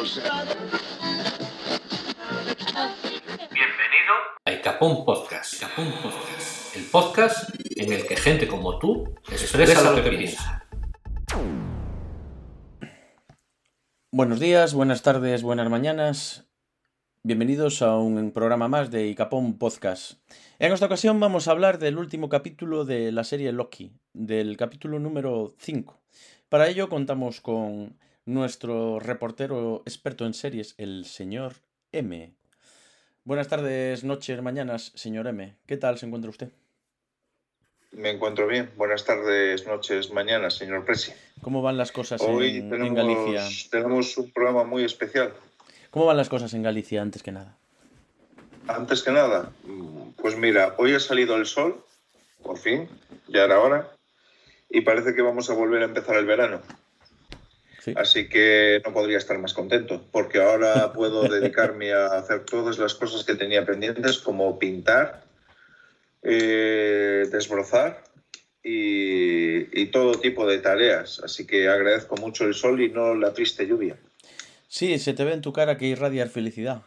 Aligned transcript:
Bienvenido 0.00 0.24
a 4.46 4.50
Icapón 4.50 5.04
Podcast. 5.04 5.56
Icapón 5.56 5.92
Podcast. 6.02 6.74
El 6.74 6.84
podcast 6.84 7.50
en 7.76 7.92
el 7.92 8.06
que 8.06 8.16
gente 8.16 8.48
como 8.48 8.78
tú 8.78 9.14
expresa 9.30 9.92
lo 9.92 10.02
que 10.02 10.10
piensa. 10.10 10.66
Buenos 14.10 14.40
días, 14.40 14.72
buenas 14.72 15.02
tardes, 15.02 15.42
buenas 15.42 15.68
mañanas. 15.68 16.48
Bienvenidos 17.22 17.82
a 17.82 17.98
un 17.98 18.30
programa 18.30 18.68
más 18.68 18.90
de 18.90 19.06
Icapón 19.06 19.58
Podcast. 19.58 20.12
En 20.58 20.72
esta 20.72 20.86
ocasión 20.86 21.20
vamos 21.20 21.46
a 21.46 21.50
hablar 21.50 21.78
del 21.78 21.98
último 21.98 22.30
capítulo 22.30 22.86
de 22.86 23.12
la 23.12 23.24
serie 23.24 23.52
Loki, 23.52 23.92
del 24.14 24.56
capítulo 24.56 24.98
número 24.98 25.52
5. 25.58 26.00
Para 26.48 26.68
ello 26.68 26.88
contamos 26.88 27.42
con 27.42 27.98
nuestro 28.26 29.00
reportero 29.00 29.82
experto 29.86 30.26
en 30.26 30.34
series, 30.34 30.74
el 30.78 31.04
señor 31.04 31.54
M. 31.92 32.32
Buenas 33.24 33.48
tardes, 33.48 34.04
noches, 34.04 34.40
mañanas, 34.42 34.92
señor 34.94 35.26
M. 35.26 35.56
¿Qué 35.66 35.76
tal 35.76 35.98
se 35.98 36.06
encuentra 36.06 36.30
usted? 36.30 36.50
Me 37.92 38.10
encuentro 38.10 38.46
bien. 38.46 38.70
Buenas 38.76 39.04
tardes, 39.04 39.66
noches, 39.66 40.12
mañanas, 40.12 40.54
señor 40.54 40.84
Presi. 40.84 41.12
¿Cómo 41.42 41.60
van 41.60 41.76
las 41.76 41.90
cosas 41.90 42.20
Hoy 42.22 42.58
en, 42.58 42.70
tenemos, 42.70 42.88
en 42.88 42.94
Galicia? 42.94 43.48
tenemos 43.70 44.16
un 44.16 44.30
programa 44.30 44.64
muy 44.64 44.84
especial. 44.84 45.32
¿Cómo 45.90 46.06
van 46.06 46.16
las 46.16 46.28
cosas 46.28 46.54
en 46.54 46.62
Galicia 46.62 47.02
antes 47.02 47.22
que 47.22 47.32
nada? 47.32 47.56
Antes 48.68 49.02
que 49.02 49.10
nada, 49.10 49.50
pues 50.16 50.36
mira, 50.36 50.76
hoy 50.78 50.94
ha 50.94 51.00
salido 51.00 51.34
el 51.36 51.46
sol, 51.46 51.84
por 52.42 52.58
fin, 52.58 52.88
ya 53.26 53.44
era 53.44 53.58
hora, 53.58 53.90
y 54.68 54.82
parece 54.82 55.14
que 55.14 55.22
vamos 55.22 55.50
a 55.50 55.54
volver 55.54 55.82
a 55.82 55.86
empezar 55.86 56.16
el 56.16 56.26
verano. 56.26 56.60
Sí. 57.80 57.94
Así 57.96 58.28
que 58.28 58.80
no 58.84 58.92
podría 58.92 59.18
estar 59.18 59.38
más 59.38 59.54
contento, 59.54 60.06
porque 60.12 60.40
ahora 60.40 60.92
puedo 60.94 61.28
dedicarme 61.28 61.92
a 61.92 62.06
hacer 62.06 62.44
todas 62.44 62.78
las 62.78 62.94
cosas 62.94 63.24
que 63.24 63.34
tenía 63.34 63.64
pendientes, 63.64 64.18
como 64.18 64.58
pintar, 64.58 65.24
eh, 66.22 67.26
desbrozar 67.32 68.04
y, 68.62 69.80
y 69.80 69.86
todo 69.86 70.12
tipo 70.12 70.46
de 70.46 70.58
tareas. 70.58 71.20
Así 71.24 71.46
que 71.46 71.68
agradezco 71.68 72.16
mucho 72.16 72.44
el 72.44 72.54
sol 72.54 72.80
y 72.80 72.90
no 72.90 73.14
la 73.14 73.32
triste 73.32 73.66
lluvia. 73.66 73.96
Sí, 74.68 74.98
se 74.98 75.14
te 75.14 75.24
ve 75.24 75.32
en 75.32 75.40
tu 75.40 75.52
cara 75.52 75.76
que 75.78 75.86
irradiar 75.86 76.28
felicidad 76.28 76.82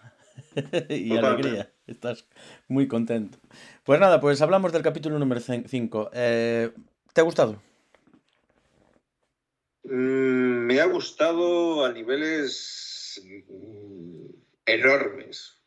y 0.89 1.09
Totalmente. 1.09 1.17
alegría. 1.17 1.71
Estás 1.87 2.25
muy 2.69 2.87
contento. 2.87 3.39
Pues 3.83 3.99
nada, 3.99 4.21
pues 4.21 4.41
hablamos 4.41 4.71
del 4.71 4.83
capítulo 4.83 5.19
número 5.19 5.41
5. 5.41 6.09
¿Te 6.11 6.71
ha 7.17 7.23
gustado? 7.23 7.61
Mm, 9.83 10.65
me 10.65 10.79
ha 10.79 10.85
gustado 10.85 11.85
a 11.85 11.91
niveles 11.91 13.21
mm, 13.23 14.27
enormes. 14.65 15.57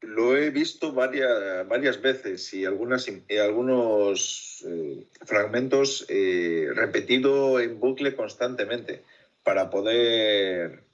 Lo 0.00 0.36
he 0.36 0.50
visto 0.50 0.92
varias, 0.92 1.66
varias 1.66 2.00
veces 2.00 2.52
y, 2.54 2.64
algunos 2.66 3.08
eh, 3.08 5.06
fragmentos 5.24 6.04
eh, 6.08 6.68
repetido 6.74 7.58
en 7.58 7.80
bucle 7.80 8.14
constantemente 8.14 9.02
para 9.42 9.70
poder 9.70 10.84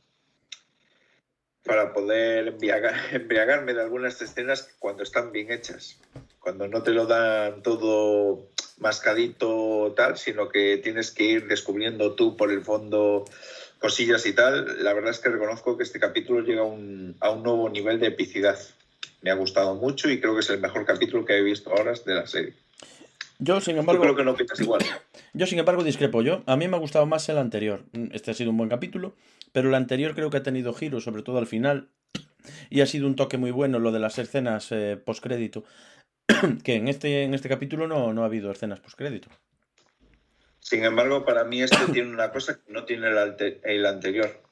para 1.64 1.92
poder 1.92 2.48
embriagar, 2.48 2.94
embriagarme 3.12 3.74
de 3.74 3.82
algunas 3.82 4.20
escenas 4.22 4.74
cuando 4.78 5.02
están 5.02 5.32
bien 5.32 5.50
hechas. 5.50 5.98
Cuando 6.38 6.66
no 6.68 6.82
te 6.82 6.92
lo 6.92 7.06
dan 7.06 7.62
todo 7.62 8.48
mascadito 8.78 9.79
tal, 9.92 10.16
sino 10.16 10.48
que 10.48 10.78
tienes 10.78 11.10
que 11.10 11.24
ir 11.24 11.48
descubriendo 11.48 12.14
tú 12.14 12.36
por 12.36 12.50
el 12.50 12.62
fondo 12.62 13.24
cosillas 13.78 14.24
y 14.26 14.34
tal. 14.34 14.84
La 14.84 14.92
verdad 14.92 15.10
es 15.10 15.18
que 15.18 15.30
reconozco 15.30 15.76
que 15.76 15.84
este 15.84 15.98
capítulo 15.98 16.42
llega 16.42 16.62
a 16.62 16.64
un, 16.64 17.16
a 17.20 17.30
un 17.30 17.42
nuevo 17.42 17.68
nivel 17.68 17.98
de 17.98 18.08
epicidad. 18.08 18.58
Me 19.22 19.30
ha 19.30 19.34
gustado 19.34 19.74
mucho 19.74 20.08
y 20.08 20.20
creo 20.20 20.34
que 20.34 20.40
es 20.40 20.50
el 20.50 20.60
mejor 20.60 20.84
capítulo 20.84 21.24
que 21.24 21.36
he 21.36 21.42
visto 21.42 21.70
ahora 21.70 21.92
de 22.04 22.14
la 22.14 22.26
serie. 22.26 22.54
Yo, 23.38 23.60
sin 23.60 23.74
Yo 23.74 23.80
embargo, 23.80 24.02
creo 24.02 24.16
que 24.16 24.24
no 24.24 24.36
piensas 24.36 24.60
igual. 24.60 24.82
yo, 25.32 25.46
sin 25.46 25.58
embargo, 25.58 25.82
discrepo. 25.82 26.22
Yo, 26.22 26.42
a 26.46 26.56
mí 26.56 26.68
me 26.68 26.76
ha 26.76 26.80
gustado 26.80 27.06
más 27.06 27.28
el 27.30 27.38
anterior. 27.38 27.84
Este 28.12 28.30
ha 28.30 28.34
sido 28.34 28.50
un 28.50 28.58
buen 28.58 28.68
capítulo, 28.68 29.14
pero 29.52 29.68
el 29.68 29.74
anterior 29.74 30.14
creo 30.14 30.30
que 30.30 30.36
ha 30.36 30.42
tenido 30.42 30.74
giros, 30.74 31.04
sobre 31.04 31.22
todo 31.22 31.38
al 31.38 31.46
final. 31.46 31.88
Y 32.70 32.80
ha 32.80 32.86
sido 32.86 33.06
un 33.06 33.16
toque 33.16 33.36
muy 33.36 33.50
bueno 33.50 33.78
lo 33.78 33.92
de 33.92 33.98
las 33.98 34.18
escenas 34.18 34.72
eh, 34.72 34.96
postcrédito. 35.02 35.64
que 36.64 36.76
en 36.76 36.88
este, 36.88 37.24
en 37.24 37.34
este 37.34 37.48
capítulo 37.48 37.86
no, 37.86 38.12
no 38.12 38.22
ha 38.22 38.26
habido 38.26 38.50
escenas 38.50 38.80
postcrédito. 38.80 39.28
Sin 40.60 40.84
embargo, 40.84 41.24
para 41.24 41.44
mí 41.44 41.62
este 41.62 41.86
tiene 41.92 42.10
una 42.10 42.30
cosa 42.32 42.60
que 42.60 42.70
no 42.72 42.84
tiene 42.84 43.08
el, 43.08 43.18
ante- 43.18 43.60
el 43.64 43.84
anterior, 43.86 44.42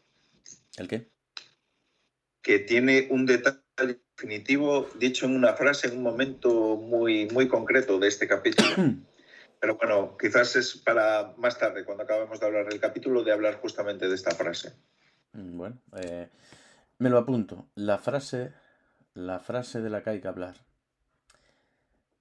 ¿El 0.76 0.88
qué? 0.88 1.10
que 2.42 2.58
tiene 2.60 3.08
un 3.10 3.26
detalle 3.26 3.60
definitivo 4.16 4.88
dicho 4.98 5.26
en 5.26 5.36
una 5.36 5.52
frase 5.54 5.88
en 5.88 5.98
un 5.98 6.02
momento 6.02 6.76
muy, 6.76 7.26
muy 7.28 7.46
concreto 7.46 7.98
de 7.98 8.08
este 8.08 8.26
capítulo. 8.26 8.68
Pero 9.60 9.76
bueno, 9.76 10.16
quizás 10.16 10.54
es 10.56 10.76
para 10.76 11.34
más 11.36 11.58
tarde, 11.58 11.84
cuando 11.84 12.04
acabemos 12.04 12.38
de 12.38 12.46
hablar 12.46 12.66
del 12.68 12.80
capítulo, 12.80 13.24
de 13.24 13.32
hablar 13.32 13.56
justamente 13.60 14.08
de 14.08 14.14
esta 14.14 14.30
frase. 14.34 14.72
Mm, 15.32 15.56
Bueno, 15.58 15.82
eh, 16.00 16.28
me 16.98 17.10
lo 17.10 17.18
apunto. 17.18 17.68
La 17.74 17.98
frase, 17.98 18.52
la 19.14 19.40
frase 19.40 19.80
de 19.80 19.90
la 19.90 20.02
que 20.02 20.10
hay 20.10 20.20
que 20.20 20.28
hablar. 20.28 20.56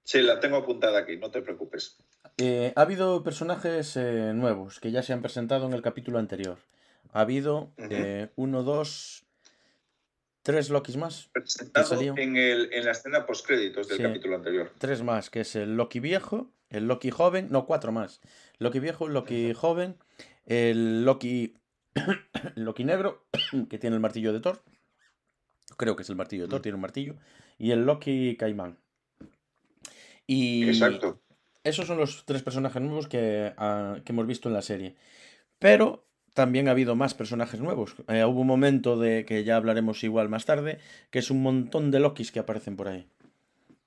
Sí, 0.08 0.22
la 0.22 0.40
tengo 0.40 0.56
apuntada 0.56 1.00
aquí, 1.00 1.18
no 1.18 1.30
te 1.30 1.42
preocupes. 1.42 1.98
Eh, 2.38 2.72
ha 2.74 2.80
habido 2.80 3.22
personajes 3.22 3.94
eh, 3.98 4.32
nuevos 4.34 4.80
que 4.80 4.90
ya 4.90 5.02
se 5.02 5.12
han 5.12 5.20
presentado 5.20 5.66
en 5.66 5.74
el 5.74 5.82
capítulo 5.82 6.18
anterior. 6.18 6.56
Ha 7.12 7.20
habido 7.20 7.74
eh, 7.76 8.30
uno, 8.34 8.62
dos, 8.62 9.26
tres 10.42 10.70
Lokis 10.70 10.96
más. 10.96 11.28
Presentado 11.34 12.00
en, 12.16 12.38
el, 12.38 12.72
en 12.72 12.86
la 12.86 12.92
escena 12.92 13.26
postcréditos 13.26 13.86
del 13.86 13.98
Sí. 13.98 14.02
capítulo 14.02 14.36
anterior. 14.36 14.72
Tres 14.78 15.02
más, 15.02 15.28
que 15.28 15.40
es 15.40 15.54
el 15.56 15.76
Loki 15.76 16.00
viejo, 16.00 16.50
el 16.70 16.88
Loki 16.88 17.10
joven, 17.10 17.48
no, 17.50 17.66
cuatro 17.66 17.92
más. 17.92 18.22
Loki 18.56 18.78
viejo, 18.80 19.08
el 19.08 19.12
Loki 19.12 19.52
joven, 19.52 19.98
el 20.46 21.04
Loki, 21.04 21.52
el 21.94 22.04
Loki 22.64 22.84
negro, 22.84 23.26
que 23.68 23.76
tiene 23.76 23.96
el 23.96 24.00
martillo 24.00 24.32
de 24.32 24.40
Thor. 24.40 24.62
Creo 25.76 25.96
que 25.96 26.02
es 26.02 26.08
el 26.08 26.16
martillo 26.16 26.44
de 26.44 26.48
Thor, 26.48 26.62
tiene 26.62 26.76
un 26.76 26.80
martillo. 26.80 27.16
Y 27.58 27.72
el 27.72 27.84
Loki 27.84 28.38
caimán. 28.38 28.78
Y 30.28 30.68
Exacto. 30.68 31.20
esos 31.64 31.88
son 31.88 31.98
los 31.98 32.24
tres 32.24 32.44
personajes 32.44 32.80
nuevos 32.80 33.08
que, 33.08 33.52
ah, 33.56 33.96
que 34.04 34.12
hemos 34.12 34.28
visto 34.28 34.48
en 34.48 34.54
la 34.54 34.62
serie. 34.62 34.94
Pero 35.58 36.06
también 36.34 36.68
ha 36.68 36.70
habido 36.70 36.94
más 36.94 37.14
personajes 37.14 37.58
nuevos. 37.58 37.96
Eh, 38.06 38.24
hubo 38.24 38.42
un 38.42 38.46
momento 38.46 38.96
de 38.96 39.24
que 39.24 39.42
ya 39.42 39.56
hablaremos 39.56 40.04
igual 40.04 40.28
más 40.28 40.44
tarde, 40.44 40.78
que 41.10 41.18
es 41.18 41.32
un 41.32 41.42
montón 41.42 41.90
de 41.90 41.98
Lokis 41.98 42.30
que 42.30 42.38
aparecen 42.38 42.76
por 42.76 42.86
ahí. 42.86 43.08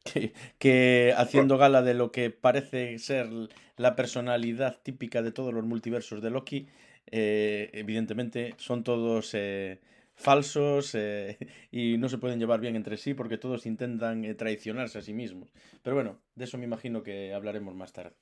Que, 0.04 0.34
que 0.58 1.14
haciendo 1.16 1.60
gala 1.60 1.84
de 1.84 1.94
lo 1.94 2.12
que 2.12 2.32
parece 2.32 2.98
ser 2.98 3.30
la 3.78 3.96
personalidad 3.96 4.80
típica 4.82 5.22
de 5.22 5.32
todos 5.32 5.54
los 5.54 5.64
multiversos 5.64 6.24
de 6.24 6.32
Loki, 6.32 6.68
eh, 7.12 7.70
evidentemente 7.74 8.56
son 8.58 8.84
todos 8.84 9.32
eh, 9.34 9.80
falsos 10.22 10.96
eh, 10.96 11.38
y 11.72 11.98
no 11.98 12.10
se 12.10 12.18
pueden 12.18 12.40
llevar 12.40 12.60
bien 12.60 12.76
entre 12.76 12.98
sí 12.98 13.14
porque 13.14 13.38
todos 13.38 13.66
intentan 13.66 14.24
eh, 14.24 14.36
traicionarse 14.36 15.00
a 15.00 15.02
sí 15.02 15.14
mismos. 15.14 15.50
Pero 15.84 15.96
bueno, 15.96 16.22
de 16.36 16.46
eso 16.46 16.58
me 16.58 16.66
imagino 16.66 17.04
que 17.04 17.34
hablaremos 17.34 17.76
más 17.76 17.92
tarde. 17.92 18.16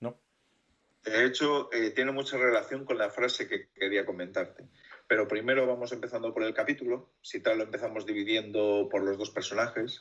¿No? 0.00 0.18
De 1.04 1.26
hecho, 1.26 1.72
eh, 1.72 1.90
tiene 1.90 2.12
mucha 2.12 2.36
relación 2.36 2.84
con 2.84 2.98
la 2.98 3.10
frase 3.10 3.48
que 3.48 3.68
quería 3.74 4.06
comentarte. 4.06 4.64
Pero 5.08 5.28
primero 5.28 5.66
vamos 5.66 5.92
empezando 5.92 6.32
por 6.32 6.44
el 6.44 6.54
capítulo. 6.54 7.12
Si 7.20 7.40
tal, 7.40 7.58
lo 7.58 7.64
empezamos 7.64 8.06
dividiendo 8.06 8.88
por 8.90 9.02
los 9.02 9.18
dos 9.18 9.30
personajes. 9.30 10.00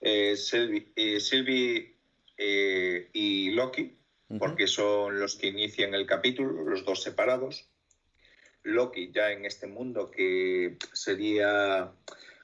Sylvie, 0.00 0.92
Sylvie, 1.18 1.96
y 2.38 3.50
Loki, 3.50 3.98
porque 4.38 4.68
son 4.68 5.18
los 5.18 5.34
que 5.34 5.48
inician 5.48 5.92
el 5.92 6.06
capítulo, 6.06 6.62
los 6.62 6.84
dos 6.84 7.02
separados. 7.02 7.68
Loki 8.68 9.10
ya 9.12 9.32
en 9.32 9.44
este 9.44 9.66
mundo 9.66 10.10
que 10.10 10.76
sería, 10.92 11.92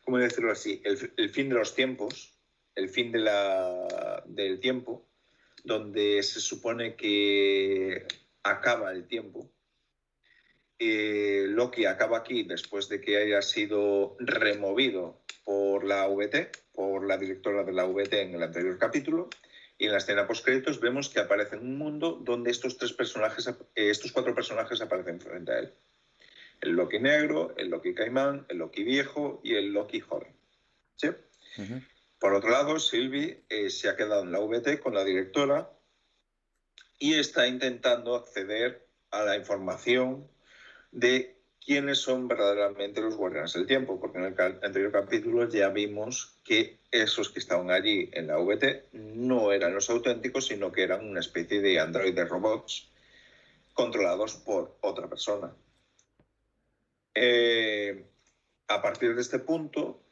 ¿cómo 0.05 0.19
decirlo 0.19 0.53
así? 0.53 0.83
El, 0.85 1.31
fin 1.31 1.49
de 1.49 1.55
los 1.55 1.75
tiempos, 1.75 2.35
el 2.75 2.89
fin 2.89 3.13
de 3.13 3.21
la, 3.21 4.23
del 4.27 4.61
tiempo, 4.61 5.07
donde 5.63 6.23
se 6.23 6.41
supone 6.41 6.97
que 6.97 8.07
acaba 8.43 8.93
el 8.93 9.07
tiempo. 9.07 9.51
Eh, 10.79 11.47
Loki 11.49 11.87
acaba 11.87 12.19
aquí 12.19 12.43
después 12.43 12.89
de 12.89 13.01
que 13.01 13.17
haya 13.17 13.43
sido 13.43 14.17
removido 14.19 15.23
por 15.45 15.85
la 15.85 16.09
VT, 16.09 16.51
por 16.73 17.07
la 17.07 17.17
directora 17.17 17.63
de 17.65 17.73
la 17.73 17.85
VT 17.85 18.13
en 18.15 18.35
el 18.35 18.43
anterior 18.43 18.79
capítulo, 18.79 19.29
y 19.79 19.87
en 19.87 19.93
la 19.93 19.99
escena 19.99 20.27
postcréditos 20.27 20.81
vemos 20.81 21.09
que 21.09 21.21
aparece 21.21 21.57
en 21.57 21.63
un 21.63 21.79
mundo 21.79 22.19
donde 22.23 22.51
estos 22.51 22.79
tres 22.79 22.93
personajes, 22.93 23.47
eh, 23.49 23.55
estos 23.75 24.13
cuatro 24.13 24.35
personajes 24.35 24.81
aparecen 24.81 25.21
frente 25.21 25.53
a 25.53 25.59
él. 25.61 25.75
El 26.65 26.73
Loki 26.73 26.99
negro, 26.99 27.55
el 27.59 27.69
Loki 27.69 27.95
caimán, 27.95 28.47
el 28.49 28.57
Loki 28.57 28.85
viejo 28.85 29.41
y 29.45 29.55
el 29.55 29.75
Loki 29.75 30.01
joven. 30.01 30.35
Por 32.19 32.33
otro 32.33 32.51
lado, 32.51 32.79
Sylvie 32.79 33.45
eh, 33.51 33.69
se 33.69 33.91
ha 33.91 33.97
quedado 33.97 34.23
en 34.23 34.33
la 34.33 34.41
VT 34.41 34.81
con 34.81 34.95
la 34.95 35.05
directora 35.05 35.71
y 36.99 37.15
está 37.15 37.47
intentando 37.47 38.15
acceder 38.15 38.87
a 39.11 39.23
la 39.25 39.37
información 39.37 40.27
de 40.91 41.37
quiénes 41.61 41.99
son 41.99 42.29
verdaderamente 42.29 43.03
los 43.03 43.15
guardianes 43.15 43.53
del 43.53 43.67
tiempo, 43.67 44.01
porque 44.01 44.17
en 44.17 44.25
el 44.25 44.41
anterior 44.41 44.91
capítulo 44.91 45.47
ya 45.47 45.69
vimos 45.69 46.39
que 46.45 46.79
esos 46.91 47.29
que 47.29 47.41
estaban 47.41 47.71
allí 47.71 48.09
en 48.15 48.29
la 48.29 48.39
VT 48.39 48.89
no 48.93 49.53
eran 49.53 49.75
los 49.75 49.91
auténticos, 49.91 50.47
sino 50.47 50.73
que 50.73 50.83
eran 50.83 51.05
una 51.07 51.21
especie 51.21 51.61
de 51.61 51.79
androides 51.79 52.27
robots 52.27 52.89
controlados 53.75 54.37
por 54.37 54.79
otra 54.81 55.09
persona. 55.09 55.55
Eh, 57.15 58.05
a 58.69 58.83
partir 58.83 59.15
de 59.15 59.21
este 59.21 59.39
punto, 59.39 60.03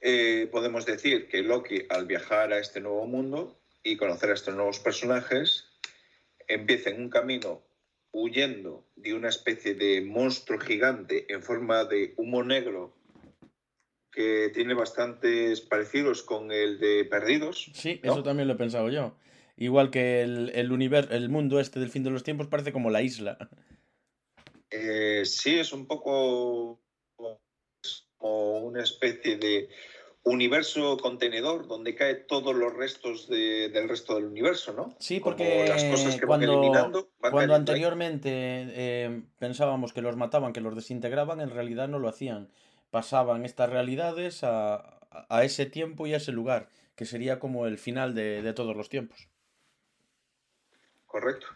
eh, 0.00 0.48
podemos 0.52 0.86
decir 0.86 1.28
que 1.28 1.42
Loki, 1.42 1.82
al 1.88 2.06
viajar 2.06 2.52
a 2.52 2.58
este 2.58 2.80
nuevo 2.80 3.06
mundo 3.06 3.60
y 3.82 3.96
conocer 3.96 4.30
a 4.30 4.34
estos 4.34 4.54
nuevos 4.54 4.78
personajes, 4.78 5.66
empieza 6.46 6.90
en 6.90 7.02
un 7.02 7.10
camino 7.10 7.62
huyendo 8.12 8.86
de 8.96 9.14
una 9.14 9.28
especie 9.28 9.74
de 9.74 10.00
monstruo 10.00 10.58
gigante 10.58 11.32
en 11.32 11.42
forma 11.42 11.84
de 11.84 12.14
humo 12.16 12.42
negro 12.42 12.94
que 14.10 14.50
tiene 14.54 14.74
bastantes 14.74 15.60
parecidos 15.60 16.22
con 16.22 16.50
el 16.50 16.78
de 16.78 17.04
Perdidos. 17.04 17.70
Sí, 17.74 18.00
eso 18.02 18.22
también 18.22 18.48
lo 18.48 18.54
he 18.54 18.58
pensado 18.58 18.88
yo. 18.88 19.16
Igual 19.56 19.90
que 19.90 20.22
el, 20.22 20.50
el, 20.54 20.72
universo, 20.72 21.12
el 21.12 21.28
mundo 21.28 21.60
este 21.60 21.80
del 21.80 21.90
fin 21.90 22.04
de 22.04 22.10
los 22.10 22.22
tiempos 22.22 22.46
parece 22.46 22.72
como 22.72 22.90
la 22.90 23.02
isla. 23.02 23.50
Eh, 24.70 25.24
sí, 25.24 25.58
es 25.58 25.72
un 25.72 25.86
poco 25.86 26.80
como 28.18 28.58
una 28.58 28.82
especie 28.82 29.36
de 29.36 29.68
universo 30.24 30.98
contenedor 30.98 31.66
donde 31.66 31.94
cae 31.94 32.14
todos 32.14 32.54
los 32.54 32.74
restos 32.74 33.28
del 33.28 33.88
resto 33.88 34.16
del 34.16 34.26
universo, 34.26 34.72
¿no? 34.74 34.94
Sí, 34.98 35.20
porque 35.20 35.66
las 35.66 35.84
cosas 35.84 36.16
que 36.16 36.26
cuando, 36.26 37.10
cuando 37.18 37.54
anteriormente 37.54 38.30
eh, 38.32 39.22
pensábamos 39.38 39.92
que 39.92 40.02
los 40.02 40.16
mataban, 40.16 40.52
que 40.52 40.60
los 40.60 40.74
desintegraban, 40.74 41.40
en 41.40 41.50
realidad 41.50 41.88
no 41.88 41.98
lo 41.98 42.08
hacían. 42.08 42.50
Pasaban 42.90 43.44
estas 43.44 43.70
realidades 43.70 44.44
a, 44.44 44.98
a 45.10 45.44
ese 45.44 45.66
tiempo 45.66 46.06
y 46.06 46.14
a 46.14 46.18
ese 46.18 46.32
lugar, 46.32 46.68
que 46.94 47.06
sería 47.06 47.38
como 47.38 47.66
el 47.66 47.78
final 47.78 48.14
de, 48.14 48.42
de 48.42 48.52
todos 48.52 48.76
los 48.76 48.88
tiempos. 48.88 49.28
Correcto. 51.06 51.46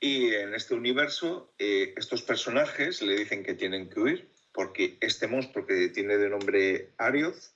Y 0.00 0.34
en 0.34 0.54
este 0.54 0.74
universo, 0.74 1.52
eh, 1.58 1.94
estos 1.96 2.22
personajes 2.22 3.00
le 3.02 3.16
dicen 3.16 3.42
que 3.42 3.54
tienen 3.54 3.88
que 3.88 4.00
huir 4.00 4.36
porque 4.56 4.96
este 5.00 5.26
monstruo 5.26 5.66
que 5.66 5.88
tiene 5.90 6.16
de 6.16 6.30
nombre 6.30 6.94
Arioth 6.96 7.52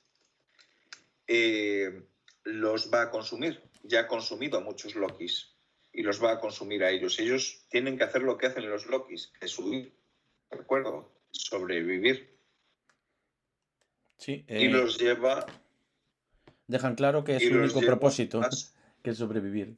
eh, 1.26 2.02
los 2.44 2.92
va 2.92 3.02
a 3.02 3.10
consumir. 3.10 3.62
Ya 3.82 4.00
ha 4.00 4.06
consumido 4.06 4.58
a 4.58 4.60
muchos 4.60 4.94
Lokis 4.94 5.54
y 5.92 6.02
los 6.02 6.22
va 6.22 6.32
a 6.32 6.40
consumir 6.40 6.84
a 6.84 6.90
ellos. 6.90 7.18
Ellos 7.18 7.64
tienen 7.70 7.96
que 7.96 8.04
hacer 8.04 8.22
lo 8.22 8.36
que 8.36 8.46
hacen 8.46 8.68
los 8.68 8.86
Lokis, 8.86 9.32
que 9.38 9.46
es 9.46 9.58
huir, 9.58 9.94
recuerdo, 10.50 11.10
sobrevivir. 11.30 12.36
Sí, 14.18 14.44
y 14.46 14.66
eh, 14.66 14.68
los 14.68 14.98
lleva... 14.98 15.46
Dejan 16.66 16.94
claro 16.94 17.24
que 17.24 17.36
es 17.36 17.48
su 17.48 17.54
único 17.54 17.80
propósito, 17.80 18.42
que 19.02 19.10
es 19.10 19.16
sobrevivir. 19.16 19.76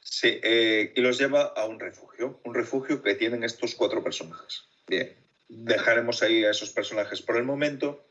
Sí, 0.00 0.40
eh, 0.42 0.92
y 0.96 1.00
los 1.00 1.18
lleva 1.18 1.42
a 1.42 1.66
un 1.66 1.78
refugio, 1.78 2.40
un 2.44 2.54
refugio 2.54 3.02
que 3.02 3.14
tienen 3.14 3.44
estos 3.44 3.74
cuatro 3.74 4.02
personajes. 4.02 4.64
Bien, 4.86 5.14
dejaremos 5.48 6.22
ahí 6.22 6.44
a 6.44 6.50
esos 6.50 6.70
personajes 6.70 7.22
por 7.22 7.36
el 7.36 7.44
momento 7.44 8.06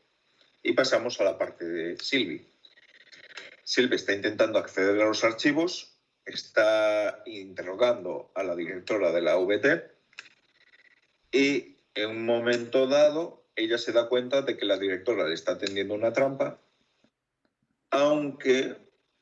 y 0.62 0.72
pasamos 0.72 1.20
a 1.20 1.24
la 1.24 1.38
parte 1.38 1.64
de 1.64 1.96
Silvi. 1.98 2.46
Silvi 3.64 3.96
está 3.96 4.14
intentando 4.14 4.58
acceder 4.58 5.00
a 5.00 5.06
los 5.06 5.24
archivos, 5.24 5.96
está 6.24 7.22
interrogando 7.26 8.30
a 8.34 8.42
la 8.42 8.54
directora 8.54 9.10
de 9.12 9.22
la 9.22 9.36
VT 9.36 9.90
y 11.32 11.76
en 11.94 12.10
un 12.10 12.24
momento 12.24 12.86
dado 12.86 13.44
ella 13.56 13.78
se 13.78 13.92
da 13.92 14.08
cuenta 14.08 14.42
de 14.42 14.56
que 14.56 14.64
la 14.64 14.78
directora 14.78 15.26
le 15.26 15.34
está 15.34 15.58
tendiendo 15.58 15.94
una 15.94 16.12
trampa, 16.12 16.60
aunque 17.90 18.76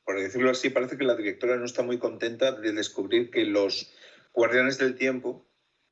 por 0.09 0.19
decirlo 0.19 0.49
así, 0.49 0.71
parece 0.71 0.97
que 0.97 1.03
la 1.03 1.15
directora 1.15 1.55
no 1.57 1.65
está 1.65 1.83
muy 1.83 1.99
contenta 1.99 2.51
de 2.51 2.71
descubrir 2.71 3.29
que 3.29 3.45
los 3.45 3.93
guardianes 4.33 4.79
del 4.79 4.95
tiempo 4.95 5.45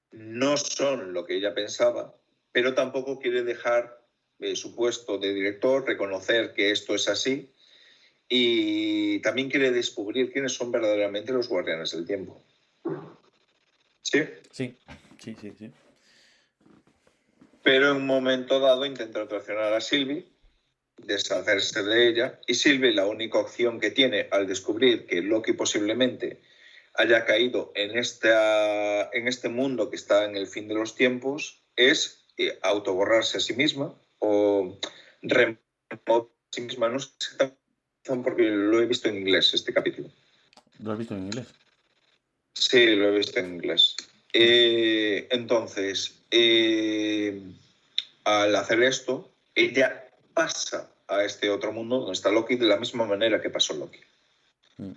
no 0.09 0.57
son 0.57 1.13
lo 1.13 1.23
que 1.23 1.35
ella 1.35 1.53
pensaba, 1.53 2.15
pero 2.51 2.73
tampoco 2.73 3.19
quiere 3.19 3.43
dejar 3.43 4.03
eh, 4.39 4.55
su 4.55 4.73
puesto 4.73 5.19
de 5.19 5.35
director, 5.35 5.85
reconocer 5.85 6.55
que 6.55 6.71
esto 6.71 6.95
es 6.95 7.07
así 7.09 7.53
y 8.27 9.19
también 9.19 9.51
quiere 9.51 9.69
descubrir 9.69 10.31
quiénes 10.31 10.53
son 10.53 10.71
verdaderamente 10.71 11.31
los 11.31 11.47
guardianes 11.47 11.91
del 11.91 12.07
tiempo. 12.07 12.43
¿Sí? 14.01 14.23
Sí, 14.49 14.75
sí, 15.19 15.35
sí, 15.39 15.53
sí. 15.59 15.71
Pero 17.61 17.91
en 17.91 17.97
un 17.97 18.07
momento 18.07 18.59
dado 18.59 18.83
intenta 18.83 19.27
traicionar 19.27 19.73
a 19.73 19.79
Sylvie 19.79 20.25
deshacerse 20.97 21.83
de 21.83 22.07
ella 22.07 22.39
y 22.47 22.55
Sylvie 22.55 22.93
la 22.93 23.05
única 23.05 23.39
opción 23.39 23.79
que 23.79 23.91
tiene 23.91 24.27
al 24.31 24.47
descubrir 24.47 25.05
que 25.05 25.21
Loki 25.21 25.53
posiblemente 25.53 26.41
haya 26.95 27.25
caído 27.25 27.71
en, 27.75 27.97
esta, 27.97 29.09
en 29.11 29.27
este 29.27 29.49
mundo 29.49 29.89
que 29.89 29.95
está 29.95 30.25
en 30.25 30.35
el 30.35 30.47
fin 30.47 30.67
de 30.67 30.73
los 30.73 30.95
tiempos 30.95 31.61
es 31.75 32.25
eh, 32.37 32.57
autoborrarse 32.63 33.37
a 33.37 33.41
sí 33.41 33.53
misma 33.53 33.93
o 34.19 34.79
remover 35.21 35.59
a 36.07 36.51
sí 36.51 36.61
misma. 36.61 36.89
No 36.89 36.99
sé 36.99 37.11
porque 38.23 38.43
lo 38.43 38.81
he 38.81 38.85
visto 38.85 39.09
en 39.09 39.17
inglés 39.17 39.53
este 39.53 39.73
capítulo. 39.73 40.09
¿Lo 40.79 40.91
has 40.91 40.97
visto 40.97 41.13
en 41.13 41.23
inglés? 41.23 41.47
Sí, 42.53 42.95
lo 42.95 43.09
he 43.09 43.17
visto 43.17 43.39
en 43.39 43.55
inglés. 43.55 43.95
Eh, 44.33 45.27
entonces, 45.31 46.21
eh, 46.31 47.41
al 48.23 48.55
hacer 48.55 48.81
esto, 48.83 49.31
ella 49.55 50.06
pasa 50.37 50.87
a 51.07 51.23
este 51.23 51.49
otro 51.49 51.71
mundo 51.71 51.97
donde 51.97 52.13
está 52.13 52.29
Loki 52.29 52.55
de 52.55 52.65
la 52.65 52.77
misma 52.77 53.05
manera 53.05 53.41
que 53.41 53.49
pasó 53.49 53.73
Loki. 53.73 53.99
Mm. 54.77 54.91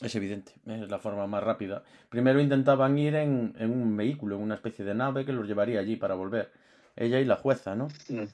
Es 0.00 0.14
evidente, 0.14 0.52
es 0.66 0.88
la 0.90 0.98
forma 0.98 1.26
más 1.26 1.42
rápida. 1.42 1.82
Primero 2.08 2.40
intentaban 2.40 2.98
ir 2.98 3.14
en, 3.14 3.54
un 3.58 3.96
vehículo, 3.96 4.36
en 4.36 4.42
una 4.42 4.54
especie 4.54 4.84
de 4.84 4.94
nave 4.94 5.24
que 5.24 5.32
los 5.32 5.46
llevaría 5.46 5.80
allí 5.80 5.96
para 5.96 6.14
volver. 6.14 6.50
Ella 6.96 7.20
y 7.20 7.24
la 7.24 7.36
jueza, 7.36 7.74
¿no? 7.74 7.88
Mm. 8.08 8.24